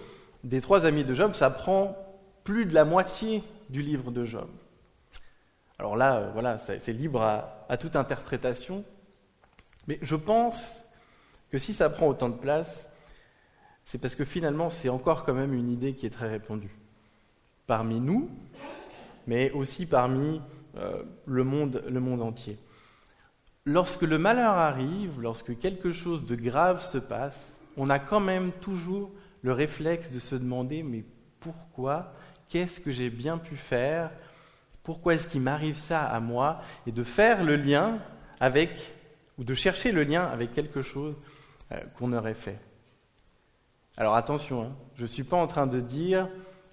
des 0.44 0.60
trois 0.60 0.86
amis 0.86 1.06
de 1.06 1.14
Job, 1.14 1.34
ça 1.34 1.50
prend 1.50 1.96
plus 2.44 2.66
de 2.66 2.74
la 2.74 2.84
moitié 2.84 3.42
du 3.70 3.82
livre 3.82 4.12
de 4.12 4.26
Job. 4.26 4.50
Alors 5.82 5.96
là, 5.96 6.18
euh, 6.18 6.30
voilà, 6.32 6.60
c'est 6.60 6.94
libre 6.94 7.24
à, 7.24 7.76
toute 7.76 7.96
interprétation. 7.96 8.86
Mais 9.88 9.98
je 10.04 10.16
pense 10.16 10.80
que 11.50 11.58
si 11.58 11.74
ça 11.74 11.90
prend 11.90 12.08
autant 12.08 12.30
de 12.30 12.38
place, 12.38 12.88
c'est 13.84 13.98
parce 13.98 14.14
que 14.14 14.24
finalement, 14.24 14.70
c'est 14.70 14.90
encore 14.90 15.24
quand 15.24 15.34
même 15.34 15.56
une 15.56 15.72
idée 15.72 15.96
qui 15.96 16.06
est 16.06 16.12
très 16.12 16.30
répandue. 16.30 16.78
Parmi 17.66 18.00
nous, 18.00 18.30
mais 19.26 19.50
aussi 19.54 19.88
parmi 19.88 20.40
euh, 20.78 21.02
le 21.26 21.44
monde 21.44 22.22
entier. 22.22 22.60
Lorsque 23.66 24.04
le 24.04 24.20
malheur 24.20 24.54
arrive, 24.54 25.20
lorsque 25.20 25.58
quelque 25.58 25.92
chose 25.92 26.26
de 26.26 26.36
grave 26.36 26.84
se 26.84 27.00
passe, 27.00 27.58
on 27.76 27.90
a 27.90 27.98
quand 27.98 28.20
même 28.20 28.52
toujours 28.52 29.10
le 29.42 29.52
réflexe 29.52 30.12
de 30.12 30.20
se 30.20 30.36
demander 30.36 30.84
mais 30.84 31.04
pourquoi? 31.40 32.14
Qu'est-ce 32.50 32.80
que 32.80 32.92
j'ai 32.92 33.10
bien 33.10 33.40
pu 33.40 33.56
faire 33.56 34.12
Pourquoi 34.84 35.14
est-ce 35.14 35.28
qu'il 35.28 35.42
m'arrive 35.42 35.78
ça 35.78 36.04
à 36.04 36.20
moi 36.20 36.62
Et 36.88 36.92
de 36.92 37.04
faire 37.04 37.44
le 37.44 37.56
lien 37.56 38.00
avec, 38.40 38.94
ou 39.38 39.44
de 39.44 39.54
chercher 39.54 39.92
le 39.92 40.04
lien 40.04 40.24
avec 40.26 40.54
quelque 40.54 40.82
chose 40.82 41.22
euh, 41.72 41.80
qu'on 41.98 42.14
aurait 42.14 42.34
fait. 42.34 42.58
Alors 43.98 44.16
attention, 44.16 44.64
hein, 44.64 44.76
je 44.96 45.04
ne 45.04 45.08
suis 45.08 45.24
pas 45.24 45.38
en 45.38 45.48
train 45.48 45.68
de 45.68 45.80
dire 45.80 46.28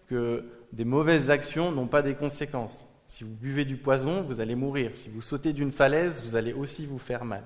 que 0.07 0.49
des 0.73 0.85
mauvaises 0.85 1.31
actions 1.31 1.73
n'ont 1.73 1.87
pas 1.87 2.03
des 2.03 2.15
conséquences. 2.15 2.87
Si 3.07 3.25
vous 3.25 3.35
buvez 3.35 3.65
du 3.65 3.77
poison, 3.77 4.23
vous 4.23 4.41
allez 4.41 4.55
mourir. 4.55 4.93
Si 4.95 5.09
vous 5.09 5.23
sautez 5.23 5.53
d'une 5.53 5.71
falaise, 5.71 6.23
vous 6.25 6.37
allez 6.37 6.53
aussi 6.53 6.87
vous 6.87 6.99
faire 6.99 7.25
mal. 7.25 7.43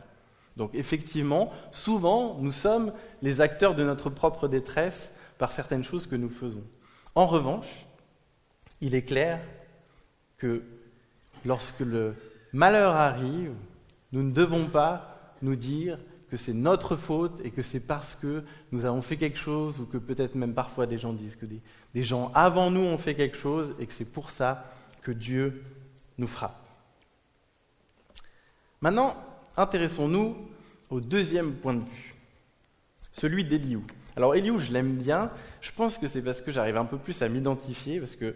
Donc 0.56 0.74
effectivement, 0.74 1.50
souvent, 1.70 2.36
nous 2.40 2.52
sommes 2.52 2.92
les 3.22 3.40
acteurs 3.40 3.74
de 3.74 3.84
notre 3.84 4.10
propre 4.10 4.48
détresse 4.48 5.12
par 5.38 5.50
certaines 5.52 5.84
choses 5.84 6.06
que 6.06 6.16
nous 6.16 6.28
faisons. 6.28 6.64
En 7.14 7.26
revanche, 7.26 7.86
il 8.80 8.94
est 8.94 9.02
clair 9.02 9.40
que 10.42 10.60
lorsque 11.44 11.80
le 11.80 12.14
malheur 12.52 12.96
arrive, 12.96 13.52
nous 14.10 14.24
ne 14.24 14.32
devons 14.32 14.66
pas 14.66 15.36
nous 15.40 15.54
dire 15.54 15.98
que 16.30 16.36
c'est 16.36 16.52
notre 16.52 16.96
faute 16.96 17.40
et 17.44 17.50
que 17.50 17.62
c'est 17.62 17.78
parce 17.78 18.16
que 18.16 18.42
nous 18.72 18.84
avons 18.84 19.02
fait 19.02 19.16
quelque 19.16 19.38
chose 19.38 19.78
ou 19.78 19.86
que 19.86 19.98
peut-être 19.98 20.34
même 20.34 20.52
parfois 20.52 20.86
des 20.86 20.98
gens 20.98 21.12
disent 21.12 21.36
que 21.36 21.46
des, 21.46 22.02
gens 22.02 22.32
avant 22.34 22.72
nous 22.72 22.80
ont 22.80 22.98
fait 22.98 23.14
quelque 23.14 23.36
chose 23.36 23.72
et 23.78 23.86
que 23.86 23.92
c'est 23.92 24.04
pour 24.04 24.30
ça 24.30 24.64
que 25.02 25.12
Dieu 25.12 25.62
nous 26.18 26.26
frappe. 26.26 26.58
Maintenant, 28.80 29.16
intéressons-nous 29.56 30.36
au 30.90 31.00
deuxième 31.00 31.52
point 31.52 31.74
de 31.74 31.84
vue, 31.84 32.14
celui 33.12 33.44
d'Eliou. 33.44 33.84
Alors 34.16 34.34
Eliou, 34.34 34.58
je 34.58 34.72
l'aime 34.72 34.96
bien, 34.96 35.30
je 35.60 35.70
pense 35.70 35.98
que 35.98 36.08
c'est 36.08 36.20
parce 36.20 36.40
que 36.40 36.50
j'arrive 36.50 36.76
un 36.76 36.84
peu 36.84 36.98
plus 36.98 37.22
à 37.22 37.28
m'identifier, 37.28 38.00
parce 38.00 38.16
que 38.16 38.34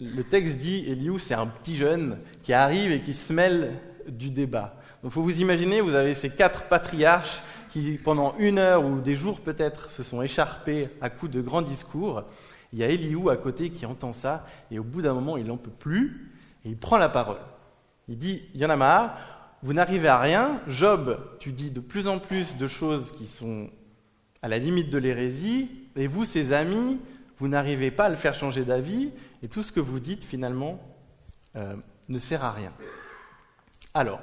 le 0.00 0.24
texte 0.24 0.56
dit 0.58 0.84
Eliou, 0.88 1.18
c'est 1.18 1.34
un 1.34 1.46
petit 1.46 1.76
jeune 1.76 2.18
qui 2.42 2.52
arrive 2.52 2.92
et 2.92 3.00
qui 3.00 3.14
se 3.14 3.32
mêle 3.32 3.72
du 4.08 4.30
débat. 4.30 4.76
Donc 5.02 5.12
faut 5.12 5.22
vous 5.22 5.40
imaginer, 5.40 5.80
vous 5.80 5.94
avez 5.94 6.14
ces 6.14 6.30
quatre 6.30 6.64
patriarches 6.64 7.42
qui, 7.70 7.98
pendant 8.02 8.34
une 8.38 8.58
heure 8.58 8.84
ou 8.84 9.00
des 9.00 9.14
jours 9.14 9.40
peut-être, 9.40 9.90
se 9.90 10.02
sont 10.02 10.22
écharpés 10.22 10.88
à 11.00 11.10
coups 11.10 11.32
de 11.32 11.40
grands 11.40 11.62
discours, 11.62 12.24
Il 12.72 12.78
y 12.78 12.84
a 12.84 12.88
Eliou 12.88 13.30
à 13.30 13.36
côté 13.36 13.70
qui 13.70 13.86
entend 13.86 14.12
ça, 14.12 14.44
et 14.70 14.78
au 14.78 14.84
bout 14.84 15.02
d'un 15.02 15.14
moment, 15.14 15.36
il 15.36 15.46
n'en 15.46 15.56
peut 15.56 15.70
plus, 15.70 16.32
et 16.64 16.70
il 16.70 16.76
prend 16.76 16.96
la 16.96 17.08
parole. 17.08 17.40
Il 18.08 18.18
dit, 18.18 18.42
il 18.54 18.60
y 18.60 18.66
en 18.66 18.70
a 18.70 18.76
marre, 18.76 19.16
vous 19.62 19.72
n'arrivez 19.72 20.08
à 20.08 20.18
rien, 20.18 20.60
Job, 20.68 21.18
tu 21.38 21.52
dis 21.52 21.70
de 21.70 21.80
plus 21.80 22.08
en 22.08 22.18
plus 22.18 22.56
de 22.56 22.66
choses 22.66 23.12
qui 23.12 23.26
sont 23.26 23.70
à 24.42 24.48
la 24.48 24.58
limite 24.58 24.90
de 24.90 24.98
l'hérésie, 24.98 25.70
et 25.96 26.06
vous, 26.06 26.24
ses 26.24 26.52
amis, 26.52 26.98
vous 27.38 27.48
n'arrivez 27.48 27.90
pas 27.90 28.06
à 28.06 28.08
le 28.08 28.16
faire 28.16 28.34
changer 28.34 28.64
d'avis, 28.64 29.12
et 29.42 29.48
tout 29.48 29.62
ce 29.62 29.72
que 29.72 29.80
vous 29.80 30.00
dites, 30.00 30.24
finalement, 30.24 30.80
euh, 31.56 31.76
ne 32.08 32.18
sert 32.18 32.44
à 32.44 32.52
rien. 32.52 32.72
Alors, 33.94 34.20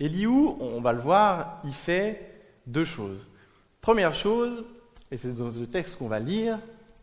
Eliou, 0.00 0.56
on 0.60 0.80
va 0.80 0.92
le 0.92 1.00
voir, 1.00 1.60
il 1.64 1.74
fait 1.74 2.50
deux 2.66 2.84
choses. 2.84 3.26
Première 3.80 4.14
chose, 4.14 4.64
et 5.10 5.18
c'est 5.18 5.36
dans 5.36 5.50
le 5.50 5.66
texte 5.66 5.96
qu'on 5.96 6.08
va 6.08 6.18
lire, 6.18 6.58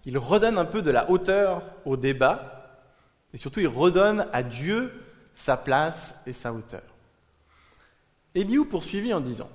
il 0.05 0.17
redonne 0.17 0.57
un 0.57 0.65
peu 0.65 0.81
de 0.81 0.91
la 0.91 1.09
hauteur 1.09 1.63
au 1.85 1.95
débat, 1.95 2.79
et 3.33 3.37
surtout 3.37 3.59
il 3.59 3.67
redonne 3.67 4.27
à 4.33 4.43
Dieu 4.43 4.91
sa 5.35 5.57
place 5.57 6.15
et 6.25 6.33
sa 6.33 6.53
hauteur. 6.53 6.83
Eliou 8.35 8.65
poursuivit 8.65 9.13
en 9.13 9.21
disant 9.21 9.49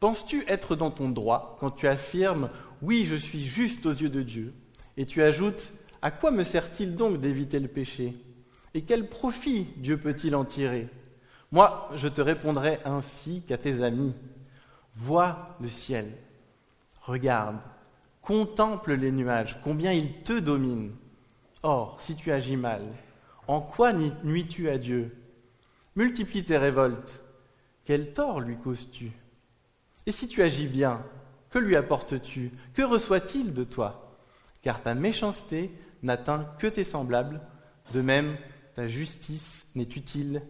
Penses-tu 0.00 0.44
être 0.46 0.76
dans 0.76 0.90
ton 0.90 1.08
droit 1.08 1.56
quand 1.58 1.70
tu 1.70 1.88
affirmes 1.88 2.48
Oui, 2.82 3.06
je 3.06 3.16
suis 3.16 3.44
juste 3.44 3.86
aux 3.86 3.92
yeux 3.92 4.10
de 4.10 4.22
Dieu 4.22 4.52
Et 4.96 5.06
tu 5.06 5.22
ajoutes 5.22 5.72
À 6.02 6.10
quoi 6.10 6.30
me 6.30 6.44
sert-il 6.44 6.94
donc 6.94 7.20
d'éviter 7.20 7.60
le 7.60 7.68
péché? 7.68 8.14
Et 8.74 8.82
quel 8.82 9.08
profit 9.08 9.68
Dieu 9.76 9.96
peut-il 9.96 10.34
en 10.34 10.44
tirer? 10.44 10.88
Moi, 11.52 11.88
je 11.94 12.08
te 12.08 12.20
répondrai 12.20 12.78
ainsi 12.84 13.42
qu'à 13.42 13.58
tes 13.58 13.82
amis. 13.82 14.14
Vois 14.94 15.56
le 15.60 15.68
ciel, 15.68 16.10
regarde, 17.02 17.58
contemple 18.22 18.94
les 18.94 19.12
nuages, 19.12 19.60
combien 19.62 19.92
ils 19.92 20.22
te 20.22 20.38
dominent. 20.38 20.92
Or, 21.62 22.00
si 22.00 22.16
tu 22.16 22.32
agis 22.32 22.56
mal, 22.56 22.82
en 23.46 23.60
quoi 23.60 23.92
nuis-tu 23.92 24.68
à 24.68 24.78
Dieu? 24.78 25.14
Multiplie 25.94 26.44
tes 26.44 26.56
révoltes. 26.56 27.20
Quel 27.84 28.12
tort 28.12 28.40
lui 28.40 28.56
causes-tu? 28.56 29.12
Et 30.06 30.12
si 30.12 30.28
tu 30.28 30.42
agis 30.42 30.68
bien, 30.68 31.00
que 31.50 31.58
lui 31.58 31.76
apportes-tu? 31.76 32.52
Que 32.74 32.82
reçoit-il 32.82 33.54
de 33.54 33.64
toi? 33.64 34.05
Car 34.66 34.82
ta 34.82 34.96
méchanceté 34.96 35.70
n'atteint 36.02 36.44
que 36.58 36.66
tes 36.66 36.82
semblables, 36.82 37.40
de 37.92 38.00
même 38.00 38.36
ta 38.74 38.88
justice 38.88 39.64
n'est 39.76 39.84
utile 39.84 40.42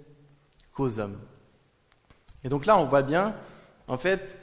qu'aux 0.72 1.00
hommes. 1.00 1.18
Et 2.42 2.48
donc 2.48 2.64
là, 2.64 2.78
on 2.78 2.86
voit 2.86 3.02
bien 3.02 3.36
en 3.88 3.98
fait, 3.98 4.38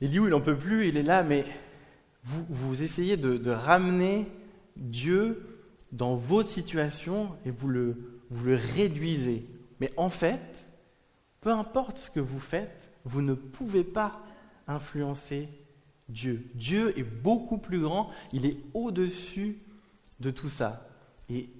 Eliou, 0.00 0.24
il 0.24 0.30
n'en 0.30 0.40
peut 0.40 0.56
plus, 0.56 0.88
il 0.88 0.96
est 0.96 1.02
là, 1.02 1.22
mais 1.22 1.44
vous, 2.22 2.82
essayez 2.82 3.18
de, 3.18 3.50
ramener 3.50 4.26
Dieu 4.74 5.60
dans 5.92 6.14
vos 6.14 6.42
situations 6.42 7.36
et 7.44 7.50
vous 7.50 7.68
le, 7.68 8.22
vous 8.30 8.46
le 8.46 8.56
réduisez. 8.56 9.44
Mais 9.80 9.92
en 9.98 10.08
fait, 10.08 10.66
peu 11.42 11.50
importe 11.50 11.98
ce 11.98 12.10
que 12.10 12.20
vous 12.20 12.40
faites, 12.40 12.90
vous 13.04 13.20
ne 13.20 13.34
pouvez 13.34 13.84
pas 13.84 14.22
influencer 14.66 15.59
Dieu. 16.10 16.50
Dieu 16.54 16.98
est 16.98 17.04
beaucoup 17.04 17.58
plus 17.58 17.80
grand, 17.80 18.10
il 18.32 18.46
est 18.46 18.58
au-dessus 18.74 19.58
de 20.20 20.30
tout 20.30 20.48
ça. 20.48 20.86
Et 21.28 21.50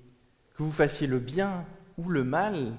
que 0.54 0.62
vous 0.62 0.73
fassiez 0.73 1.07
le 1.07 1.19
bien 1.19 1.64
ou 1.97 2.09
le 2.09 2.25
mal, 2.25 2.75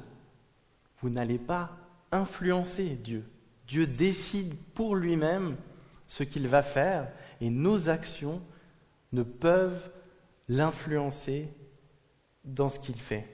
vous 1.01 1.09
n'allez 1.09 1.39
pas 1.39 1.77
influencer 2.11 2.89
Dieu. 2.89 3.23
Dieu 3.67 3.87
décide 3.87 4.55
pour 4.73 4.95
lui-même 4.95 5.55
ce 6.07 6.23
qu'il 6.23 6.47
va 6.47 6.61
faire 6.61 7.09
et 7.39 7.49
nos 7.49 7.89
actions 7.89 8.41
ne 9.13 9.23
peuvent 9.23 9.91
l'influencer 10.49 11.47
dans 12.43 12.69
ce 12.69 12.79
qu'il 12.79 12.99
fait. 12.99 13.27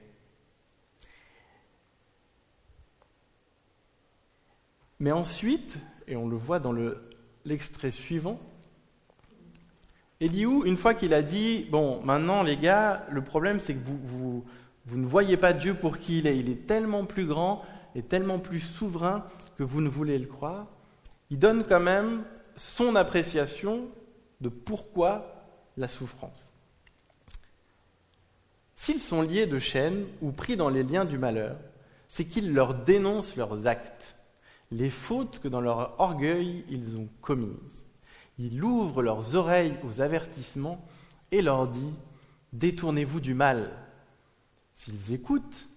Mais 5.00 5.12
ensuite, 5.12 5.80
et 6.08 6.16
on 6.16 6.28
le 6.28 6.38
voit 6.38 6.60
dans 6.60 6.72
l'extrait 7.48 7.92
suivant, 7.92 8.40
Eliou, 10.20 10.66
une 10.66 10.78
fois 10.78 10.94
qu'il 10.94 11.14
a 11.14 11.22
dit, 11.22 11.66
bon, 11.70 12.02
maintenant 12.04 12.44
les 12.44 12.58
gars, 12.58 13.06
le 13.10 13.24
problème 13.24 13.60
c'est 13.60 13.74
que 13.74 13.84
vous, 13.84 14.00
vous, 14.04 14.46
vous, 14.86 14.98
ne 14.98 15.06
voyez 15.06 15.38
pas 15.38 15.54
Dieu 15.54 15.76
pour 15.76 15.98
qui 16.00 16.20
il 16.20 16.28
est, 16.28 16.38
il 16.38 16.50
est 16.50 16.68
tellement 16.68 17.06
plus 17.06 17.26
grand 17.26 17.64
et 17.96 18.02
tellement 18.02 18.40
plus 18.40 18.60
souverain 18.60 19.26
que 19.58 19.64
vous 19.64 19.82
ne 19.82 19.90
voulez 19.90 20.18
le 20.18 20.26
croire, 20.26 20.68
il 21.30 21.40
donne 21.40 21.64
quand 21.64 21.80
même 21.80 22.24
son 22.56 22.96
appréciation 22.96 23.88
de 24.42 24.50
pourquoi 24.50 25.46
la 25.78 25.88
souffrance. 25.88 26.48
S'ils 28.76 29.02
sont 29.02 29.22
liés 29.22 29.48
de 29.48 29.60
chaînes 29.60 30.06
ou 30.22 30.32
pris 30.32 30.58
dans 30.58 30.70
les 30.70 30.84
liens 30.84 31.06
du 31.06 31.18
malheur, 31.18 31.58
c'est 32.08 32.26
qu'ils 32.26 32.54
leur 32.54 32.74
dénoncent 32.74 33.36
leurs 33.36 33.68
actes, 33.68 34.17
les 34.72 34.90
fautes 34.90 35.40
que 35.40 35.48
dans 35.48 35.62
leur 35.62 36.00
orgueil 36.00 36.66
ils 36.70 36.98
ont 36.98 37.08
commises. 37.22 37.86
Il 38.38 38.64
ouvre 38.64 39.02
leurs 39.02 39.36
oreilles 39.36 39.76
aux 39.84 40.02
avertissements 40.02 40.86
et 41.32 41.42
leur 41.42 41.68
dit 41.68 41.94
Détournez-vous 42.54 43.20
du 43.20 43.34
mal. 43.34 43.72
S'ils 44.74 45.14
écoutent, 45.14 45.68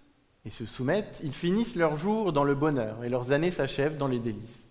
et 0.44 0.50
se 0.50 0.64
soumettent, 0.64 1.20
ils 1.22 1.34
finissent 1.34 1.74
leur 1.74 1.96
jour 1.96 2.32
dans 2.32 2.44
le 2.44 2.54
bonheur 2.54 3.04
et 3.04 3.08
leurs 3.08 3.32
années 3.32 3.50
s'achèvent 3.50 3.96
dans 3.96 4.08
les 4.08 4.18
délices. 4.18 4.70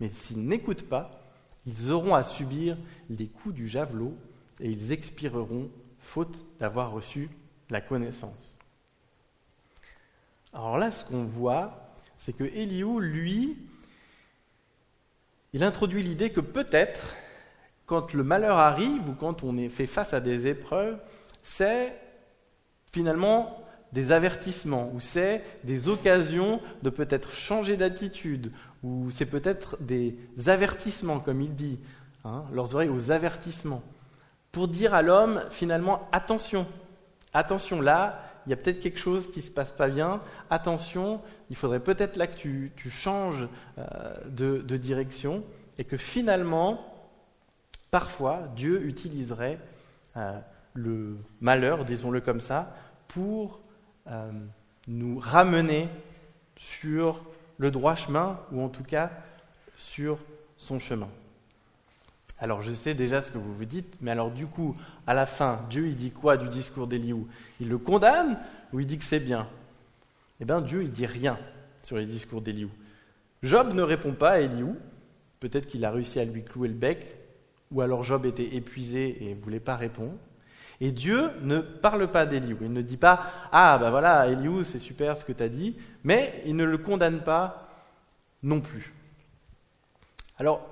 Mais 0.00 0.08
s'ils 0.08 0.44
n'écoutent 0.44 0.88
pas, 0.88 1.22
ils 1.66 1.90
auront 1.90 2.14
à 2.14 2.24
subir 2.24 2.76
les 3.10 3.26
coups 3.26 3.54
du 3.54 3.68
javelot 3.68 4.14
et 4.60 4.70
ils 4.70 4.92
expireront 4.92 5.70
faute 5.98 6.44
d'avoir 6.58 6.92
reçu 6.92 7.30
la 7.70 7.80
connaissance. 7.80 8.58
Alors 10.52 10.78
là, 10.78 10.92
ce 10.92 11.04
qu'on 11.04 11.24
voit, 11.24 11.91
c'est 12.24 12.32
que 12.32 12.44
Eliou, 12.44 13.00
lui, 13.00 13.56
il 15.52 15.64
introduit 15.64 16.04
l'idée 16.04 16.30
que 16.30 16.40
peut-être, 16.40 17.16
quand 17.84 18.12
le 18.12 18.22
malheur 18.22 18.58
arrive 18.58 19.08
ou 19.08 19.14
quand 19.14 19.42
on 19.42 19.68
fait 19.68 19.86
face 19.86 20.14
à 20.14 20.20
des 20.20 20.46
épreuves, 20.46 20.98
c'est 21.42 21.98
finalement 22.92 23.60
des 23.92 24.12
avertissements, 24.12 24.88
ou 24.94 25.00
c'est 25.00 25.42
des 25.64 25.88
occasions 25.88 26.60
de 26.82 26.90
peut-être 26.90 27.32
changer 27.32 27.76
d'attitude, 27.76 28.52
ou 28.84 29.10
c'est 29.10 29.26
peut-être 29.26 29.76
des 29.80 30.16
avertissements, 30.46 31.18
comme 31.18 31.40
il 31.40 31.56
dit, 31.56 31.80
hein, 32.24 32.44
leurs 32.52 32.76
oreilles 32.76 32.88
aux 32.88 33.10
avertissements, 33.10 33.82
pour 34.52 34.68
dire 34.68 34.94
à 34.94 35.02
l'homme 35.02 35.42
finalement 35.50 36.08
attention, 36.12 36.68
attention 37.34 37.80
là, 37.80 38.31
il 38.46 38.50
y 38.50 38.52
a 38.52 38.56
peut-être 38.56 38.80
quelque 38.80 38.98
chose 38.98 39.30
qui 39.30 39.38
ne 39.38 39.44
se 39.44 39.50
passe 39.50 39.72
pas 39.72 39.88
bien, 39.88 40.20
attention, 40.50 41.20
il 41.50 41.56
faudrait 41.56 41.80
peut-être 41.80 42.16
là 42.16 42.26
que 42.26 42.36
tu, 42.36 42.90
changes 42.90 43.48
euh, 43.78 44.14
de, 44.28 44.76
direction, 44.76 45.44
et 45.78 45.84
que 45.84 45.96
finalement, 45.96 47.08
parfois, 47.90 48.48
Dieu 48.56 48.84
utiliserait 48.84 49.58
euh, 50.16 50.38
le 50.74 51.16
malheur, 51.40 51.84
disons-le 51.84 52.20
comme 52.20 52.40
ça, 52.40 52.74
pour 53.08 53.60
euh, 54.08 54.30
nous 54.88 55.18
ramener 55.18 55.88
sur 56.56 57.24
le 57.58 57.70
droit 57.70 57.94
chemin, 57.94 58.40
ou 58.50 58.62
en 58.62 58.68
tout 58.68 58.84
cas 58.84 59.10
sur 59.76 60.18
son 60.56 60.78
chemin. 60.78 61.08
Alors 62.42 62.60
je 62.60 62.72
sais 62.72 62.94
déjà 62.94 63.22
ce 63.22 63.30
que 63.30 63.38
vous 63.38 63.54
vous 63.54 63.64
dites, 63.64 63.98
mais 64.00 64.10
alors 64.10 64.32
du 64.32 64.48
coup, 64.48 64.76
à 65.06 65.14
la 65.14 65.26
fin, 65.26 65.64
Dieu 65.70 65.86
il 65.86 65.94
dit 65.94 66.10
quoi 66.10 66.36
du 66.36 66.48
discours 66.48 66.88
d'Eliou 66.88 67.28
Il 67.60 67.68
le 67.68 67.78
condamne 67.78 68.36
ou 68.72 68.80
il 68.80 68.86
dit 68.86 68.98
que 68.98 69.04
c'est 69.04 69.20
bien? 69.20 69.46
Eh 70.40 70.44
bien 70.44 70.60
Dieu 70.60 70.82
il 70.82 70.90
dit 70.90 71.06
rien 71.06 71.38
sur 71.84 71.98
les 71.98 72.04
discours 72.04 72.40
d'Eliou. 72.40 72.68
Job 73.44 73.72
ne 73.72 73.82
répond 73.82 74.10
pas 74.10 74.30
à 74.30 74.40
Eliou, 74.40 74.76
peut-être 75.38 75.66
qu'il 75.66 75.84
a 75.84 75.92
réussi 75.92 76.18
à 76.18 76.24
lui 76.24 76.42
clouer 76.42 76.66
le 76.66 76.74
bec, 76.74 77.06
ou 77.70 77.80
alors 77.80 78.02
Job 78.02 78.26
était 78.26 78.56
épuisé 78.56 79.18
et 79.20 79.36
ne 79.36 79.40
voulait 79.40 79.60
pas 79.60 79.76
répondre. 79.76 80.14
Et 80.80 80.90
Dieu 80.90 81.30
ne 81.42 81.60
parle 81.60 82.10
pas 82.10 82.26
d'Eliou. 82.26 82.58
Il 82.62 82.72
ne 82.72 82.82
dit 82.82 82.96
pas 82.96 83.22
Ah, 83.52 83.78
ben 83.78 83.90
voilà, 83.90 84.26
Eliou, 84.26 84.64
c'est 84.64 84.80
super 84.80 85.16
ce 85.16 85.24
que 85.24 85.32
tu 85.32 85.44
as 85.44 85.48
dit, 85.48 85.76
mais 86.02 86.42
il 86.44 86.56
ne 86.56 86.64
le 86.64 86.78
condamne 86.78 87.22
pas 87.22 87.68
non 88.42 88.60
plus. 88.60 88.92
Alors, 90.38 90.71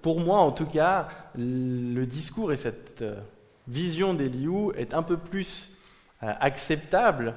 pour 0.00 0.20
moi 0.20 0.38
en 0.38 0.52
tout 0.52 0.66
cas, 0.66 1.08
le 1.36 2.04
discours 2.04 2.52
et 2.52 2.56
cette 2.56 3.02
euh, 3.02 3.20
vision 3.66 4.14
d'Eliou 4.14 4.72
est 4.72 4.94
un 4.94 5.02
peu 5.02 5.16
plus 5.16 5.70
euh, 6.22 6.32
acceptable 6.40 7.34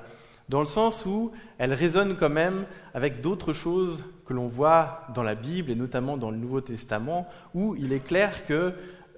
dans 0.50 0.60
le 0.60 0.68
sens 0.68 1.06
où 1.08 1.32
elle 1.58 1.74
résonne 1.74 2.16
quand 2.16 2.30
même 2.30 2.66
avec 2.94 3.22
d'autres 3.22 3.54
choses 3.54 4.04
que 4.28 4.34
l'on 4.34 4.48
voit 4.48 5.08
dans 5.16 5.24
la 5.24 5.34
Bible 5.34 5.72
et 5.72 5.76
notamment 5.76 6.18
dans 6.18 6.30
le 6.30 6.38
Nouveau 6.38 6.62
Testament, 6.62 7.28
où 7.56 7.76
il 7.76 7.94
est 7.94 8.04
clair 8.04 8.46
que 8.46 8.74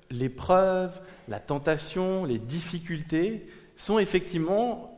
l'épreuve, 0.10 0.98
la 1.28 1.40
tentation, 1.40 2.24
les 2.24 2.40
difficultés 2.40 3.48
sont 3.76 4.00
effectivement 4.00 4.94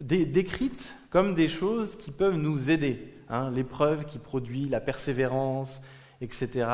décrites 0.00 0.94
comme 1.10 1.34
des 1.34 1.48
choses 1.48 1.96
qui 1.96 2.12
peuvent 2.12 2.38
nous 2.38 2.70
aider. 2.70 3.14
Hein. 3.30 3.50
l'épreuve 3.50 4.04
qui 4.04 4.18
produit 4.18 4.68
la 4.68 4.80
persévérance, 4.80 5.80
etc. 6.20 6.66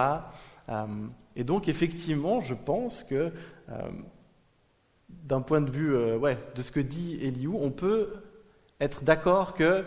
et 1.37 1.45
donc, 1.45 1.69
effectivement, 1.69 2.41
je 2.41 2.55
pense 2.55 3.05
que 3.05 3.33
d'un 5.09 5.43
point 5.43 5.61
de 5.61 5.71
vue 5.71 5.95
ouais, 6.17 6.39
de 6.55 6.63
ce 6.63 6.73
que 6.73 6.81
dit 6.81 7.19
Eliou, 7.21 7.59
on 7.61 7.71
peut 7.71 8.15
être 8.81 9.05
d'accord 9.05 9.55
que 9.55 9.85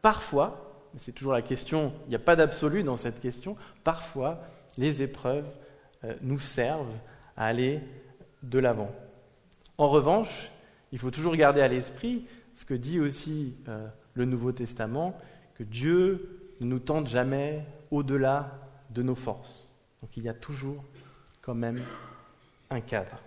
parfois, 0.00 0.90
c'est 0.96 1.12
toujours 1.12 1.32
la 1.32 1.42
question, 1.42 1.92
il 2.06 2.10
n'y 2.10 2.14
a 2.14 2.20
pas 2.20 2.36
d'absolu 2.36 2.82
dans 2.82 2.96
cette 2.96 3.20
question, 3.20 3.56
parfois 3.82 4.40
les 4.78 5.02
épreuves 5.02 5.46
nous 6.22 6.38
servent 6.38 6.96
à 7.36 7.46
aller 7.46 7.80
de 8.42 8.58
l'avant. 8.58 8.90
En 9.78 9.88
revanche, 9.88 10.50
il 10.92 10.98
faut 10.98 11.10
toujours 11.10 11.34
garder 11.36 11.60
à 11.60 11.68
l'esprit 11.68 12.26
ce 12.54 12.64
que 12.64 12.74
dit 12.74 13.00
aussi 13.00 13.56
euh, 13.68 13.88
le 14.14 14.24
Nouveau 14.24 14.52
Testament, 14.52 15.18
que 15.56 15.64
Dieu 15.64 16.54
ne 16.60 16.66
nous 16.66 16.78
tente 16.78 17.08
jamais 17.08 17.64
au-delà 17.90 18.52
de 18.90 19.02
nos 19.02 19.16
forces. 19.16 19.63
Donc 20.04 20.18
il 20.18 20.24
y 20.24 20.28
a 20.28 20.34
toujours 20.34 20.84
quand 21.40 21.54
même 21.54 21.82
un 22.68 22.82
cadre. 22.82 23.18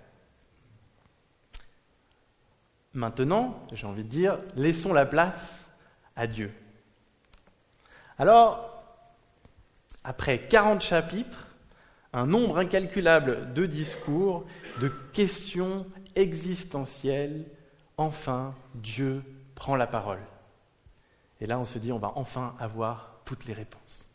Maintenant, 2.94 3.66
j'ai 3.72 3.88
envie 3.88 4.04
de 4.04 4.10
dire, 4.10 4.38
laissons 4.56 4.94
la 4.94 5.08
place 5.08 5.72
à 6.16 6.28
Dieu. 6.28 6.54
Alors, 8.20 8.84
après 10.04 10.40
40 10.40 10.82
chapitres, 10.82 11.56
un 12.14 12.28
nombre 12.28 12.60
incalculable 12.60 13.56
de 13.56 13.66
discours, 13.66 14.46
de 14.80 14.90
questions 15.14 15.88
existentielles, 16.14 17.46
enfin 17.98 18.54
Dieu 18.76 19.24
prend 19.56 19.76
la 19.76 19.88
parole. 19.88 20.22
Et 21.42 21.48
là 21.48 21.58
on 21.58 21.66
se 21.66 21.80
dit 21.80 21.92
on 21.92 21.98
va 21.98 22.12
enfin 22.14 22.56
avoir 22.60 23.20
toutes 23.26 23.46
les 23.46 23.54
réponses. 23.54 24.08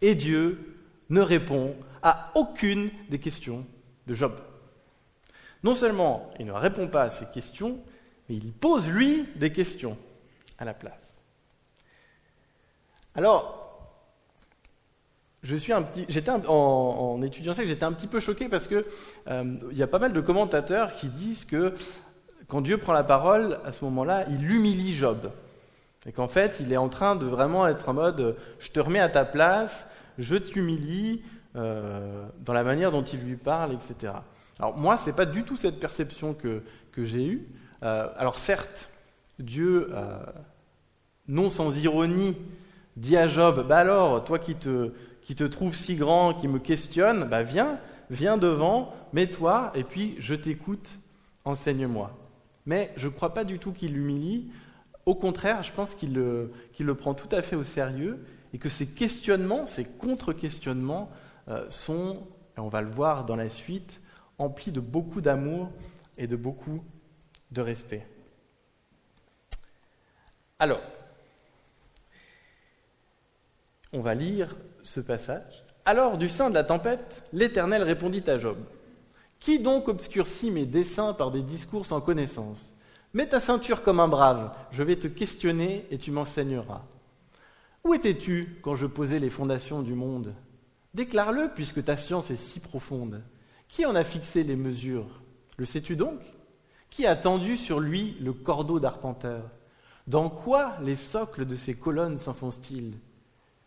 Et 0.00 0.16
Dieu 0.16 0.75
ne 1.10 1.20
répond 1.20 1.74
à 2.02 2.30
aucune 2.34 2.90
des 3.08 3.18
questions 3.18 3.64
de 4.06 4.14
Job. 4.14 4.32
Non 5.62 5.74
seulement 5.74 6.30
il 6.38 6.46
ne 6.46 6.52
répond 6.52 6.88
pas 6.88 7.02
à 7.02 7.10
ces 7.10 7.26
questions, 7.26 7.78
mais 8.28 8.36
il 8.36 8.52
pose 8.52 8.88
lui 8.88 9.26
des 9.36 9.52
questions 9.52 9.96
à 10.58 10.64
la 10.64 10.74
place. 10.74 11.22
Alors, 13.14 13.66
je 15.42 15.56
suis 15.56 15.72
un 15.72 15.82
petit, 15.82 16.04
j'étais 16.08 16.30
en, 16.30 17.22
étudiant 17.22 17.54
ça, 17.54 17.64
j'étais 17.64 17.84
un 17.84 17.92
petit 17.92 18.08
peu 18.08 18.20
choqué 18.20 18.48
parce 18.48 18.66
que 18.66 18.84
euh, 19.28 19.56
y 19.72 19.82
a 19.82 19.86
pas 19.86 19.98
mal 19.98 20.12
de 20.12 20.20
commentateurs 20.20 20.92
qui 20.92 21.08
disent 21.08 21.44
que 21.44 21.72
quand 22.48 22.60
Dieu 22.60 22.78
prend 22.78 22.92
la 22.92 23.04
parole, 23.04 23.58
à 23.64 23.72
ce 23.72 23.84
moment-là, 23.84 24.24
il 24.30 24.48
humilie 24.50 24.94
Job. 24.94 25.30
Et 26.04 26.12
qu'en 26.12 26.28
fait, 26.28 26.58
il 26.60 26.72
est 26.72 26.76
en 26.76 26.88
train 26.88 27.16
de 27.16 27.26
vraiment 27.26 27.66
être 27.66 27.88
en 27.88 27.94
mode 27.94 28.36
je 28.58 28.70
te 28.70 28.80
remets 28.80 29.00
à 29.00 29.08
ta 29.08 29.24
place, 29.24 29.86
je 30.18 30.36
t'humilie 30.36 31.22
euh, 31.54 32.26
dans 32.44 32.52
la 32.52 32.64
manière 32.64 32.90
dont 32.90 33.02
il 33.02 33.20
lui 33.20 33.36
parle, 33.36 33.72
etc. 33.74 34.12
Alors 34.58 34.76
moi, 34.76 34.96
c'est 34.96 35.12
pas 35.12 35.26
du 35.26 35.42
tout 35.42 35.56
cette 35.56 35.80
perception 35.80 36.34
que, 36.34 36.62
que 36.92 37.04
j'ai 37.04 37.26
eue. 37.26 37.48
Euh, 37.82 38.08
alors 38.16 38.38
certes, 38.38 38.90
Dieu, 39.38 39.88
non 41.28 41.50
sans 41.50 41.76
ironie, 41.76 42.36
dit 42.96 43.16
à 43.16 43.28
Job, 43.28 43.66
bah 43.68 43.78
alors, 43.78 44.24
toi 44.24 44.38
qui 44.38 44.54
te, 44.54 44.92
qui 45.20 45.34
te 45.34 45.44
trouve 45.44 45.74
si 45.74 45.96
grand, 45.96 46.32
qui 46.32 46.48
me 46.48 46.58
questionne, 46.58 47.24
bah 47.24 47.42
viens, 47.42 47.78
viens 48.10 48.38
devant, 48.38 48.94
mets-toi, 49.12 49.72
et 49.74 49.84
puis 49.84 50.14
je 50.18 50.34
t'écoute, 50.34 50.88
enseigne-moi. 51.44 52.16
Mais 52.64 52.92
je 52.96 53.08
ne 53.08 53.12
crois 53.12 53.34
pas 53.34 53.44
du 53.44 53.58
tout 53.58 53.72
qu'il 53.72 53.94
l'humilie. 53.94 54.50
Au 55.04 55.14
contraire, 55.14 55.62
je 55.62 55.72
pense 55.72 55.94
qu'il 55.94 56.14
le, 56.14 56.94
prend 56.94 57.14
tout 57.14 57.28
à 57.30 57.42
fait 57.42 57.56
au 57.56 57.64
sérieux 57.64 58.24
et 58.56 58.58
que 58.58 58.70
ces 58.70 58.86
questionnements, 58.86 59.66
ces 59.66 59.84
contre-questionnements 59.84 61.10
euh, 61.48 61.70
sont, 61.70 62.26
et 62.56 62.60
on 62.60 62.70
va 62.70 62.80
le 62.80 62.88
voir 62.88 63.26
dans 63.26 63.36
la 63.36 63.50
suite, 63.50 64.00
emplis 64.38 64.72
de 64.72 64.80
beaucoup 64.80 65.20
d'amour 65.20 65.70
et 66.16 66.26
de 66.26 66.36
beaucoup 66.36 66.82
de 67.50 67.60
respect. 67.60 68.08
Alors, 70.58 70.80
on 73.92 74.00
va 74.00 74.14
lire 74.14 74.56
ce 74.80 75.00
passage. 75.00 75.62
Alors, 75.84 76.16
du 76.16 76.30
sein 76.30 76.48
de 76.48 76.54
la 76.54 76.64
tempête, 76.64 77.28
l'Éternel 77.34 77.82
répondit 77.82 78.24
à 78.26 78.38
Job. 78.38 78.56
Qui 79.38 79.58
donc 79.58 79.86
obscurcit 79.86 80.50
mes 80.50 80.64
desseins 80.64 81.12
par 81.12 81.30
des 81.30 81.42
discours 81.42 81.84
sans 81.84 82.00
connaissance? 82.00 82.72
Mets 83.12 83.28
ta 83.28 83.38
ceinture 83.38 83.82
comme 83.82 84.00
un 84.00 84.08
brave, 84.08 84.50
je 84.70 84.82
vais 84.82 84.96
te 84.96 85.08
questionner 85.08 85.86
et 85.90 85.98
tu 85.98 86.10
m'enseigneras. 86.10 86.80
Où 87.86 87.94
étais-tu 87.94 88.56
quand 88.62 88.74
je 88.74 88.86
posais 88.86 89.20
les 89.20 89.30
fondations 89.30 89.80
du 89.80 89.94
monde? 89.94 90.34
Déclare-le 90.92 91.52
puisque 91.54 91.84
ta 91.84 91.96
science 91.96 92.32
est 92.32 92.36
si 92.36 92.58
profonde. 92.58 93.22
Qui 93.68 93.86
en 93.86 93.94
a 93.94 94.02
fixé 94.02 94.42
les 94.42 94.56
mesures? 94.56 95.06
Le 95.56 95.64
sais-tu 95.64 95.94
donc? 95.94 96.18
Qui 96.90 97.06
a 97.06 97.14
tendu 97.14 97.56
sur 97.56 97.78
lui 97.78 98.16
le 98.20 98.32
cordeau 98.32 98.80
d'arpenteur 98.80 99.52
Dans 100.08 100.30
quoi 100.30 100.76
les 100.82 100.96
socles 100.96 101.44
de 101.44 101.54
ses 101.54 101.74
colonnes 101.74 102.18
s'enfoncent-ils? 102.18 102.94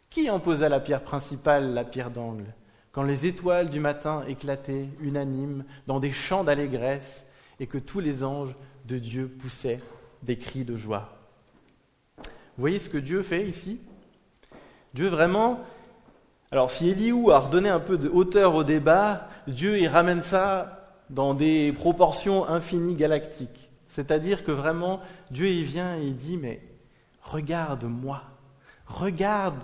Qui 0.09 0.29
en 0.29 0.41
posa 0.41 0.67
la 0.67 0.81
pierre 0.81 1.05
principale, 1.05 1.73
la 1.73 1.85
pierre 1.85 2.11
d'angle? 2.11 2.53
Quand 2.91 3.03
les 3.03 3.25
étoiles 3.25 3.69
du 3.69 3.79
matin 3.79 4.25
éclataient, 4.27 4.89
unanimes, 4.99 5.63
dans 5.87 6.01
des 6.01 6.11
chants 6.11 6.43
d'allégresse, 6.43 7.25
et 7.61 7.67
que 7.67 7.77
tous 7.77 8.01
les 8.01 8.25
anges 8.25 8.57
de 8.83 8.97
Dieu 8.97 9.29
poussaient 9.29 9.79
des 10.23 10.37
cris 10.37 10.65
de 10.65 10.75
joie. 10.75 11.17
Voyez 12.57 12.79
ce 12.79 12.89
que 12.89 12.97
Dieu 12.97 13.23
fait 13.23 13.47
ici? 13.47 13.79
Dieu 14.93 15.07
vraiment. 15.07 15.59
Alors, 16.51 16.71
si 16.71 16.89
Eliou 16.89 17.31
a 17.31 17.39
redonné 17.39 17.69
un 17.69 17.79
peu 17.79 17.97
de 17.97 18.09
hauteur 18.09 18.55
au 18.55 18.63
débat, 18.63 19.27
Dieu 19.47 19.77
il 19.77 19.87
ramène 19.87 20.21
ça 20.21 20.97
dans 21.09 21.33
des 21.33 21.71
proportions 21.73 22.47
infinies 22.47 22.95
galactiques. 22.95 23.69
C'est-à-dire 23.87 24.43
que 24.43 24.51
vraiment, 24.51 25.01
Dieu 25.31 25.47
il 25.47 25.63
vient 25.63 25.97
et 25.97 26.05
il 26.05 26.15
dit 26.15 26.37
Mais 26.37 26.61
regarde-moi, 27.21 28.23
regarde 28.87 29.59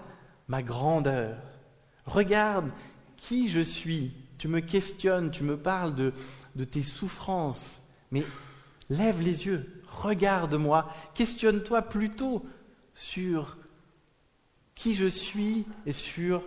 ma 0.48 0.62
grandeur. 0.62 1.38
Regarde 2.06 2.70
qui 3.18 3.50
je 3.50 3.62
suis. 3.62 4.14
Tu 4.38 4.48
me 4.48 4.60
questionnes, 4.60 5.32
tu 5.32 5.44
me 5.44 5.58
parles 5.58 5.96
de, 5.96 6.14
de 6.56 6.64
tes 6.64 6.84
souffrances. 6.84 7.82
Mais 8.12 8.24
lève 8.90 9.22
les 9.22 9.48
yeux, 9.48 9.82
regarde-moi, 9.88 10.92
questionne-toi 11.14 11.82
plutôt 11.84 12.46
sur 12.94 13.58
qui 14.76 14.94
je 14.94 15.08
suis 15.08 15.66
et 15.86 15.94
sur 15.94 16.44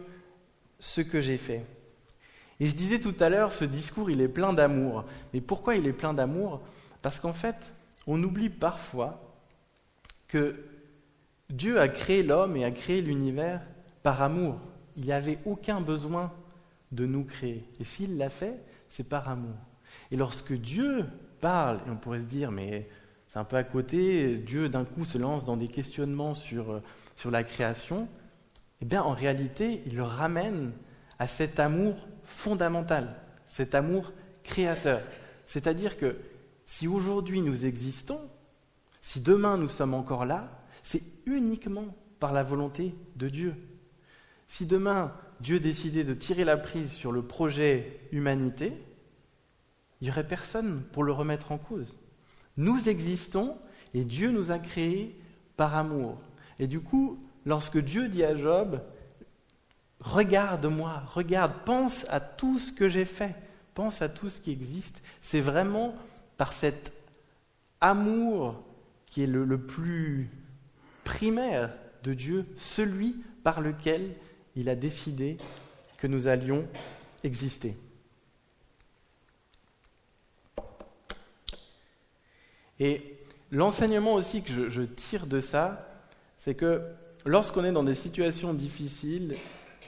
ce 0.78 1.00
que 1.00 1.20
j'ai 1.20 1.38
fait. 1.38 1.64
Et 2.60 2.68
je 2.68 2.74
disais 2.74 3.00
tout 3.00 3.14
à 3.20 3.28
l'heure, 3.28 3.52
ce 3.52 3.64
discours, 3.64 4.10
il 4.10 4.20
est 4.20 4.28
plein 4.28 4.52
d'amour. 4.52 5.04
Mais 5.32 5.40
pourquoi 5.40 5.76
il 5.76 5.86
est 5.86 5.92
plein 5.92 6.14
d'amour? 6.14 6.60
Parce 7.02 7.20
qu'en 7.20 7.32
fait, 7.32 7.72
on 8.06 8.22
oublie 8.22 8.50
parfois 8.50 9.22
que 10.26 10.56
Dieu 11.50 11.80
a 11.80 11.88
créé 11.88 12.22
l'homme 12.22 12.56
et 12.56 12.64
a 12.64 12.70
créé 12.70 13.00
l'univers 13.00 13.62
par 14.02 14.22
amour. 14.22 14.60
Il 14.96 15.04
n'y 15.04 15.12
avait 15.12 15.38
aucun 15.46 15.80
besoin 15.80 16.32
de 16.92 17.06
nous 17.06 17.24
créer. 17.24 17.64
Et 17.80 17.84
s'il 17.84 18.18
l'a 18.18 18.28
fait, 18.28 18.60
c'est 18.88 19.04
par 19.08 19.28
amour. 19.28 19.56
Et 20.10 20.16
lorsque 20.16 20.52
Dieu 20.52 21.06
parle, 21.40 21.78
et 21.86 21.90
on 21.90 21.96
pourrait 21.96 22.20
se 22.20 22.24
dire, 22.24 22.50
mais 22.50 22.88
c'est 23.28 23.38
un 23.38 23.44
peu 23.44 23.56
à 23.56 23.64
côté, 23.64 24.36
Dieu 24.36 24.68
d'un 24.68 24.84
coup 24.84 25.04
se 25.04 25.18
lance 25.18 25.44
dans 25.44 25.56
des 25.56 25.68
questionnements 25.68 26.34
sur, 26.34 26.72
euh, 26.72 26.82
sur 27.18 27.32
la 27.32 27.42
création, 27.42 28.08
eh 28.80 28.84
bien 28.84 29.02
en 29.02 29.12
réalité, 29.12 29.82
il 29.86 29.96
le 29.96 30.04
ramène 30.04 30.70
à 31.18 31.26
cet 31.26 31.58
amour 31.58 31.96
fondamental, 32.22 33.16
cet 33.48 33.74
amour 33.74 34.12
créateur. 34.44 35.02
C'est-à-dire 35.44 35.96
que 35.96 36.16
si 36.64 36.86
aujourd'hui 36.86 37.42
nous 37.42 37.64
existons, 37.64 38.20
si 39.02 39.18
demain 39.18 39.56
nous 39.56 39.66
sommes 39.66 39.94
encore 39.94 40.26
là, 40.26 40.62
c'est 40.84 41.02
uniquement 41.26 41.92
par 42.20 42.32
la 42.32 42.44
volonté 42.44 42.94
de 43.16 43.28
Dieu. 43.28 43.56
Si 44.46 44.64
demain 44.64 45.12
Dieu 45.40 45.58
décidait 45.58 46.04
de 46.04 46.14
tirer 46.14 46.44
la 46.44 46.56
prise 46.56 46.92
sur 46.92 47.10
le 47.10 47.22
projet 47.22 47.98
humanité, 48.12 48.74
il 50.00 50.04
n'y 50.04 50.10
aurait 50.12 50.28
personne 50.28 50.84
pour 50.92 51.02
le 51.02 51.10
remettre 51.10 51.50
en 51.50 51.58
cause. 51.58 51.96
Nous 52.56 52.88
existons 52.88 53.58
et 53.92 54.04
Dieu 54.04 54.30
nous 54.30 54.52
a 54.52 54.60
créés 54.60 55.20
par 55.56 55.74
amour. 55.74 56.20
Et 56.58 56.66
du 56.66 56.80
coup, 56.80 57.18
lorsque 57.46 57.78
Dieu 57.78 58.08
dit 58.08 58.24
à 58.24 58.36
Job, 58.36 58.82
regarde-moi, 60.00 61.02
regarde, 61.06 61.52
pense 61.64 62.04
à 62.08 62.20
tout 62.20 62.58
ce 62.58 62.72
que 62.72 62.88
j'ai 62.88 63.04
fait, 63.04 63.34
pense 63.74 64.02
à 64.02 64.08
tout 64.08 64.28
ce 64.28 64.40
qui 64.40 64.50
existe, 64.50 65.00
c'est 65.20 65.40
vraiment 65.40 65.94
par 66.36 66.52
cet 66.52 66.92
amour 67.80 68.62
qui 69.06 69.22
est 69.22 69.26
le, 69.26 69.58
plus 69.58 70.30
primaire 71.04 71.72
de 72.02 72.14
Dieu, 72.14 72.46
celui 72.56 73.16
par 73.42 73.60
lequel 73.60 74.14
il 74.56 74.68
a 74.68 74.74
décidé 74.74 75.38
que 75.96 76.06
nous 76.06 76.28
allions 76.28 76.66
exister. 77.24 77.76
Et 82.80 83.18
l'enseignement 83.50 84.14
aussi 84.14 84.42
que 84.42 84.68
je, 84.68 84.82
tire 84.82 85.26
de 85.26 85.40
ça, 85.40 85.87
c'est 86.48 86.54
que 86.54 86.80
lorsqu'on 87.26 87.62
est 87.64 87.72
dans 87.72 87.84
des 87.84 87.94
situations 87.94 88.54
difficiles, 88.54 89.36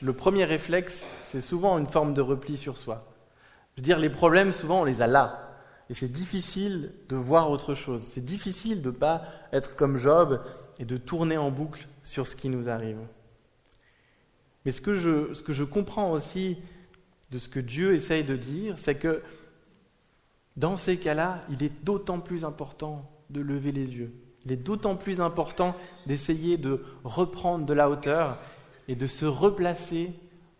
le 0.02 0.12
premier 0.12 0.44
réflexe, 0.44 1.06
c'est 1.22 1.40
souvent 1.40 1.78
une 1.78 1.86
forme 1.86 2.12
de 2.12 2.20
repli 2.20 2.58
sur 2.58 2.76
soi. 2.76 3.10
Je 3.72 3.80
veux 3.80 3.82
dire, 3.82 3.98
les 3.98 4.10
problèmes, 4.10 4.52
souvent, 4.52 4.82
on 4.82 4.84
les 4.84 5.00
a 5.00 5.06
là. 5.06 5.56
Et 5.88 5.94
c'est 5.94 6.12
difficile 6.12 6.92
de 7.08 7.16
voir 7.16 7.50
autre 7.50 7.72
chose. 7.72 8.06
C'est 8.12 8.22
difficile 8.22 8.82
de 8.82 8.90
ne 8.90 8.94
pas 8.94 9.22
être 9.54 9.74
comme 9.74 9.96
Job 9.96 10.42
et 10.78 10.84
de 10.84 10.98
tourner 10.98 11.38
en 11.38 11.50
boucle 11.50 11.88
sur 12.02 12.26
ce 12.26 12.36
qui 12.36 12.50
nous 12.50 12.68
arrive. 12.68 12.98
Mais 14.66 14.72
ce 14.72 14.82
que 14.82 14.94
je, 14.94 15.64
comprends 15.64 16.10
aussi 16.10 16.58
de 17.30 17.38
ce 17.38 17.48
que 17.48 17.60
Dieu 17.60 17.94
essaye 17.94 18.24
de 18.24 18.36
dire, 18.36 18.78
c'est 18.78 18.96
que 18.96 19.22
dans 20.58 20.76
ces 20.76 20.98
cas-là, 20.98 21.40
il 21.48 21.62
est 21.62 21.82
d'autant 21.82 22.20
plus 22.20 22.44
important 22.44 23.10
de 23.30 23.40
lever 23.40 23.72
les 23.72 23.94
yeux. 23.94 24.12
Il 24.44 24.52
est 24.52 24.56
d'autant 24.56 24.96
plus 24.96 25.20
important 25.20 25.76
d'essayer 26.06 26.56
de 26.56 26.82
reprendre 27.04 27.66
de 27.66 27.74
la 27.74 27.90
hauteur 27.90 28.38
et 28.88 28.94
de 28.94 29.06
se 29.06 29.26
replacer 29.26 30.12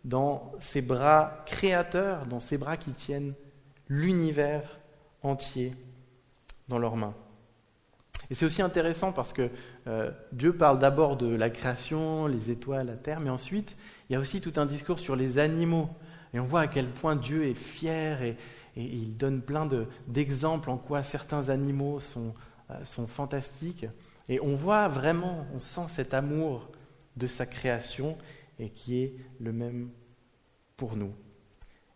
dans 0.05 0.51
ses 0.59 0.81
bras 0.81 1.43
créateurs, 1.45 2.25
dans 2.25 2.39
ses 2.39 2.57
bras 2.57 2.77
qui 2.77 2.91
tiennent 2.91 3.33
l'univers 3.87 4.79
entier 5.23 5.75
dans 6.67 6.77
leurs 6.77 6.95
mains. 6.95 7.13
Et 8.29 8.35
c'est 8.35 8.45
aussi 8.45 8.61
intéressant 8.61 9.11
parce 9.11 9.33
que 9.33 9.49
euh, 9.87 10.11
Dieu 10.31 10.53
parle 10.53 10.79
d'abord 10.79 11.17
de 11.17 11.27
la 11.27 11.49
création, 11.49 12.27
les 12.27 12.49
étoiles, 12.49 12.87
la 12.87 12.95
terre, 12.95 13.19
mais 13.19 13.29
ensuite 13.29 13.75
il 14.09 14.13
y 14.13 14.15
a 14.15 14.19
aussi 14.19 14.39
tout 14.39 14.53
un 14.55 14.65
discours 14.65 14.99
sur 14.99 15.15
les 15.15 15.37
animaux. 15.37 15.89
Et 16.33 16.39
on 16.39 16.45
voit 16.45 16.61
à 16.61 16.67
quel 16.67 16.87
point 16.87 17.15
Dieu 17.15 17.45
est 17.45 17.53
fier 17.53 18.21
et, 18.21 18.37
il 18.77 19.17
donne 19.17 19.41
plein 19.41 19.67
d'exemples 20.07 20.69
en 20.69 20.77
quoi 20.77 21.03
certains 21.03 21.49
animaux 21.49 21.99
sont, 21.99 22.33
sont 22.83 23.07
fantastiques. 23.07 23.85
Et 24.29 24.39
on 24.41 24.55
voit 24.55 24.87
vraiment, 24.87 25.45
on 25.53 25.59
sent 25.59 25.87
cet 25.87 26.13
amour 26.13 26.69
de 27.17 27.27
sa 27.27 27.45
création 27.45 28.17
et 28.59 28.69
qui 28.69 29.01
est 29.01 29.15
le 29.39 29.51
même 29.51 29.89
pour 30.77 30.95
nous. 30.95 31.13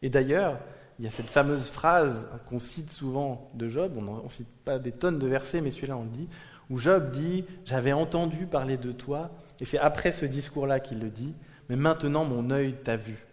Et 0.02 0.10
d'ailleurs, 0.10 0.60
il 1.00 1.06
y 1.06 1.08
a 1.08 1.12
cette 1.12 1.28
fameuse 1.28 1.70
phrase 1.70 2.28
qu'on 2.48 2.60
cite 2.60 2.90
souvent 2.90 3.50
de 3.54 3.68
Job, 3.68 3.94
on 3.98 4.24
ne 4.24 4.30
cite 4.30 4.52
pas 4.64 4.80
des 4.80 4.92
tonnes 4.92 5.20
de 5.20 5.28
versets, 5.28 5.62
mais 5.62 5.72
celui-là 5.72 5.98
on 5.98 6.04
le 6.04 6.10
dit, 6.10 6.28
où 6.70 6.78
Job 6.78 7.12
dit 7.12 7.46
J'avais 7.66 7.94
entendu 7.94 8.46
parler 8.46 8.78
de 8.78 8.92
toi, 8.92 9.32
et 9.60 9.66
c'est 9.66 9.78
après 9.78 10.14
ce 10.14 10.26
discours-là 10.26 10.80
qu'il 10.80 11.00
le 11.00 11.10
dit, 11.10 11.34
mais 11.70 11.76
maintenant 11.76 12.24
mon 12.26 12.50
œil 12.50 12.76
t'a 12.84 12.96
vu. 12.96 13.26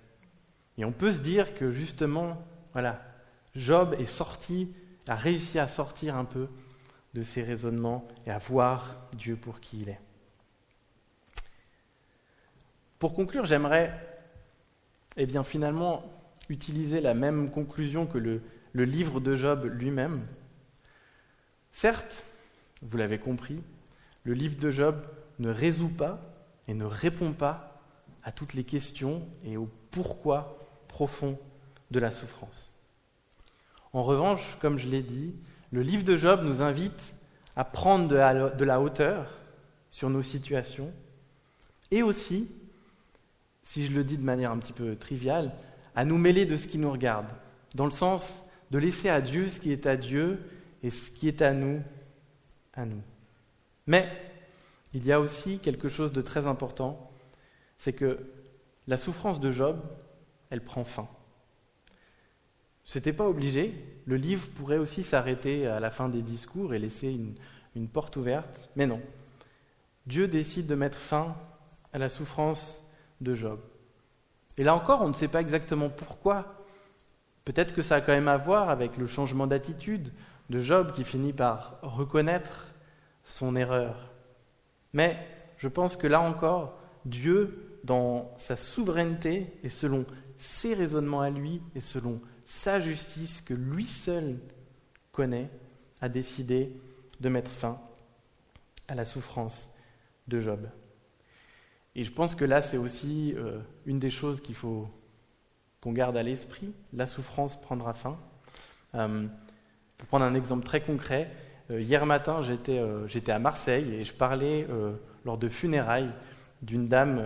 Et 0.79 0.85
on 0.85 0.93
peut 0.93 1.13
se 1.13 1.21
dire 1.21 1.55
que 1.55 1.71
justement, 1.71 2.39
voilà, 2.73 3.01
Job 3.55 3.95
est 3.99 4.07
sorti, 4.07 4.73
a 5.07 5.15
réussi 5.15 5.59
à 5.59 5.69
sortir 5.69 6.17
un 6.17 6.25
peu 6.25 6.49
de 7.15 7.23
ses 7.23 7.43
raisonnements 7.43 8.07
et 8.27 8.31
à 8.31 8.39
voir 8.39 8.97
Dieu 9.13 9.37
pour 9.37 9.61
qui 9.61 9.81
il 9.81 9.89
est. 9.89 10.01
Pour 12.99 13.15
conclure, 13.15 13.47
j'aimerais, 13.47 13.93
eh 15.17 15.27
finalement, 15.43 16.05
utiliser 16.49 17.01
la 17.01 17.15
même 17.15 17.51
conclusion 17.51 18.07
que 18.07 18.19
le 18.19 18.41
livre 18.85 19.21
de 19.21 19.35
Job 19.35 19.65
lui-même. 19.65 20.27
Certes, 21.73 22.25
vous 22.83 22.97
l'avez 22.97 23.19
compris, 23.19 23.63
le 24.25 24.35
livre 24.35 24.59
de 24.59 24.71
Job 24.71 25.05
ne 25.39 25.51
résout 25.51 25.89
pas 25.89 26.21
et 26.69 26.75
ne 26.75 26.85
répond 26.85 27.33
pas 27.33 27.83
à 28.23 28.31
toutes 28.31 28.55
les 28.55 28.65
questions 28.65 29.27
et 29.45 29.57
au 29.57 29.69
pourquoi 29.91 30.59
profond 30.89 31.39
de 31.91 31.99
la 31.99 32.11
souffrance. 32.11 32.73
En 33.93 34.03
revanche, 34.03 34.57
comme 34.61 34.79
je 34.79 34.89
l'ai 34.89 35.03
dit, 35.03 35.35
le 35.73 35.81
livre 35.81 36.05
de 36.05 36.17
Job 36.17 36.43
nous 36.45 36.63
invite 36.63 37.15
à 37.57 37.65
prendre 37.65 38.09
de 38.09 38.65
la, 38.65 38.81
hauteur 38.81 39.39
sur 39.91 40.11
nos 40.11 40.23
situations 40.23 40.93
et 41.91 42.03
aussi, 42.03 42.49
si 43.63 43.87
je 43.87 43.93
le 43.95 44.05
dis 44.05 44.19
de 44.19 44.23
manière 44.23 44.53
un 44.53 44.59
petit 44.59 44.73
peu 44.73 44.97
triviale, 44.97 45.53
à 45.95 46.05
nous 46.05 46.19
mêler 46.19 46.47
de 46.47 46.57
ce 46.57 46.69
qui 46.69 46.79
nous 46.79 46.91
regarde, 46.91 47.27
dans 47.75 47.87
le 47.87 47.91
sens 47.91 48.41
de 48.71 48.79
laisser 48.79 49.09
à 49.09 49.21
Dieu 49.21 49.49
ce 49.49 49.61
qui 49.61 49.73
est 49.73 49.87
à 49.87 49.97
Dieu 49.97 50.39
et 50.83 50.91
ce 50.91 51.11
qui 51.11 51.29
est 51.29 51.43
à 51.43 51.53
nous, 51.53 51.83
à 52.75 52.85
nous. 52.85 53.03
Mais 53.87 54.09
il 54.95 55.05
y 55.07 55.13
a 55.13 55.21
aussi 55.21 55.59
quelque 55.59 55.89
chose 55.89 56.13
de 56.13 56.23
très 56.23 56.47
important, 56.47 57.11
c'est 57.79 57.93
que 57.93 58.19
la 58.87 58.99
souffrance 58.99 59.41
de 59.41 59.51
Job, 59.51 59.81
elle 60.51 60.63
prend 60.63 60.85
fin. 60.85 61.09
Ce 62.85 62.99
n'était 62.99 63.13
pas 63.13 63.29
obligé. 63.29 63.75
Le 64.07 64.17
livre 64.17 64.49
pourrait 64.57 64.79
aussi 64.79 65.03
s'arrêter 65.03 65.67
à 65.67 65.81
la 65.81 65.91
fin 65.91 66.09
des 66.09 66.23
discours 66.23 66.75
et 66.75 66.79
laisser 66.79 67.09
une, 67.09 67.35
une 67.77 67.89
porte 67.89 68.17
ouverte, 68.17 68.71
mais 68.77 68.87
non. 68.87 69.01
Dieu 70.07 70.29
décide 70.29 70.67
de 70.67 70.75
mettre 70.75 70.99
fin 70.99 71.37
à 71.93 71.99
la 71.99 72.09
souffrance 72.09 72.83
de 73.21 73.35
Job. 73.35 73.61
Et 74.59 74.65
là 74.65 74.75
encore, 74.75 75.03
on 75.03 75.09
ne 75.09 75.15
sait 75.15 75.29
pas 75.29 75.41
exactement 75.41 75.89
pourquoi. 75.89 76.65
Peut-être 77.45 77.75
que 77.75 77.83
ça 77.83 77.97
a 77.97 78.01
quand 78.01 78.13
même 78.13 78.29
à 78.29 78.37
voir 78.37 78.69
avec 78.69 78.97
le 78.97 79.07
changement 79.07 79.47
d'attitude 79.47 80.13
de 80.51 80.59
Job 80.59 80.93
qui 80.93 81.05
finit 81.05 81.33
par 81.33 81.79
reconnaître 81.83 82.69
son 83.25 83.57
erreur. 83.57 84.11
Mais 84.93 85.17
je 85.57 85.69
pense 85.69 85.97
que 85.97 86.07
là 86.07 86.21
encore, 86.21 86.79
Dieu, 87.05 87.79
dans 87.85 88.33
sa 88.37 88.57
souveraineté 88.57 89.59
et 89.63 89.69
selon 89.69 90.05
ses 90.39 90.75
raisonnements 90.75 91.21
à 91.21 91.31
lui 91.31 91.63
et 91.75 91.81
selon 91.81 92.21
sa 92.45 92.81
justice 92.81 93.41
que 93.41 93.55
lui 93.55 93.87
seul 93.87 94.39
connaît, 95.13 95.51
a 96.01 96.09
décidé 96.09 96.73
de 97.21 97.29
mettre 97.29 97.51
fin 97.51 97.81
à 98.89 98.95
la 98.95 99.05
souffrance 99.05 99.71
de 100.29 100.41
Job. 100.41 100.69
Et 101.95 102.05
je 102.05 102.13
pense 102.13 102.35
que 102.35 102.45
là, 102.45 102.63
c'est 102.63 102.77
aussi 102.79 103.35
euh, 103.37 103.59
une 103.87 103.99
des 103.99 104.11
choses 104.11 104.41
qu'il 104.41 104.55
faut 104.55 104.89
qu'on 105.81 105.93
garde 105.93 106.17
à 106.17 106.23
l'esprit. 106.23 106.73
La 106.93 107.07
souffrance 107.07 107.61
prendra 107.61 107.93
fin. 107.93 108.19
Euh, 108.95 109.27
pour 109.99 110.09
prendre 110.09 110.25
un 110.25 110.35
exemple 110.35 110.65
très 110.65 110.81
concret, 110.81 111.31
euh, 111.71 111.81
hier 111.81 112.07
matin, 112.07 112.41
j'étais, 112.43 113.31
à 113.31 113.39
Marseille 113.39 113.95
et 113.95 114.05
je 114.05 114.13
parlais 114.13 114.67
lors 115.25 115.39
de 115.39 115.49
funérailles 115.49 116.11
d'une 116.63 116.89
dame 116.89 117.23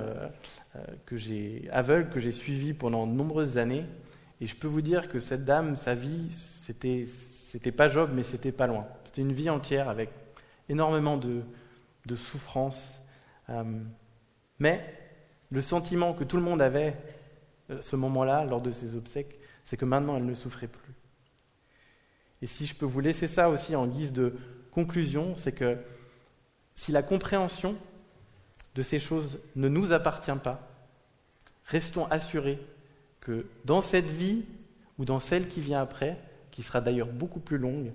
que 1.04 1.16
aveugle 1.70 2.10
que 2.10 2.20
j'ai 2.20 2.32
suivie 2.32 2.72
pendant 2.74 3.06
de 3.06 3.12
nombreuses 3.12 3.58
années. 3.58 3.84
Et 4.40 4.46
je 4.46 4.56
peux 4.56 4.68
vous 4.68 4.82
dire 4.82 5.08
que 5.08 5.18
cette 5.18 5.44
dame, 5.44 5.76
sa 5.76 5.94
vie, 5.94 6.30
c'était, 6.30 7.06
c'était 7.06 7.72
pas 7.72 7.88
Job, 7.88 8.10
mais 8.14 8.22
c'était 8.22 8.52
pas 8.52 8.66
loin. 8.66 8.86
C'était 9.04 9.22
une 9.22 9.32
vie 9.32 9.48
entière 9.48 9.88
avec 9.88 10.10
énormément 10.68 11.16
de, 11.16 11.42
de 12.04 12.16
souffrance. 12.16 13.00
Mais 14.58 14.94
le 15.50 15.60
sentiment 15.60 16.12
que 16.12 16.24
tout 16.24 16.36
le 16.36 16.42
monde 16.42 16.60
avait 16.60 16.96
à 17.70 17.82
ce 17.82 17.96
moment-là, 17.96 18.44
lors 18.44 18.60
de 18.60 18.70
ses 18.70 18.94
obsèques, 18.94 19.38
c'est 19.64 19.76
que 19.76 19.84
maintenant 19.84 20.16
elle 20.16 20.26
ne 20.26 20.34
souffrait 20.34 20.68
plus. 20.68 20.94
Et 22.42 22.46
si 22.46 22.66
je 22.66 22.74
peux 22.74 22.86
vous 22.86 23.00
laisser 23.00 23.26
ça 23.26 23.48
aussi 23.48 23.74
en 23.74 23.86
guise 23.86 24.12
de 24.12 24.36
conclusion, 24.70 25.34
c'est 25.36 25.52
que 25.52 25.78
si 26.74 26.92
la 26.92 27.02
compréhension 27.02 27.76
de 28.74 28.82
ces 28.82 29.00
choses 29.00 29.38
ne 29.56 29.68
nous 29.68 29.92
appartient 29.92 30.30
pas, 30.42 30.68
restons 31.64 32.04
assurés 32.06 32.60
que 33.26 33.44
dans 33.64 33.80
cette 33.80 34.06
vie 34.06 34.44
ou 34.98 35.04
dans 35.04 35.18
celle 35.18 35.48
qui 35.48 35.60
vient 35.60 35.80
après, 35.80 36.16
qui 36.52 36.62
sera 36.62 36.80
d'ailleurs 36.80 37.08
beaucoup 37.08 37.40
plus 37.40 37.58
longue, 37.58 37.92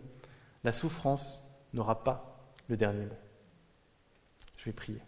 la 0.66 0.74
souffrance 0.74 1.42
n'aura 1.74 2.04
pas 2.04 2.38
le 2.68 2.76
dernier 2.76 3.06
mot. 3.06 3.18
Je 4.58 4.66
vais 4.66 4.74
prier. 4.74 5.02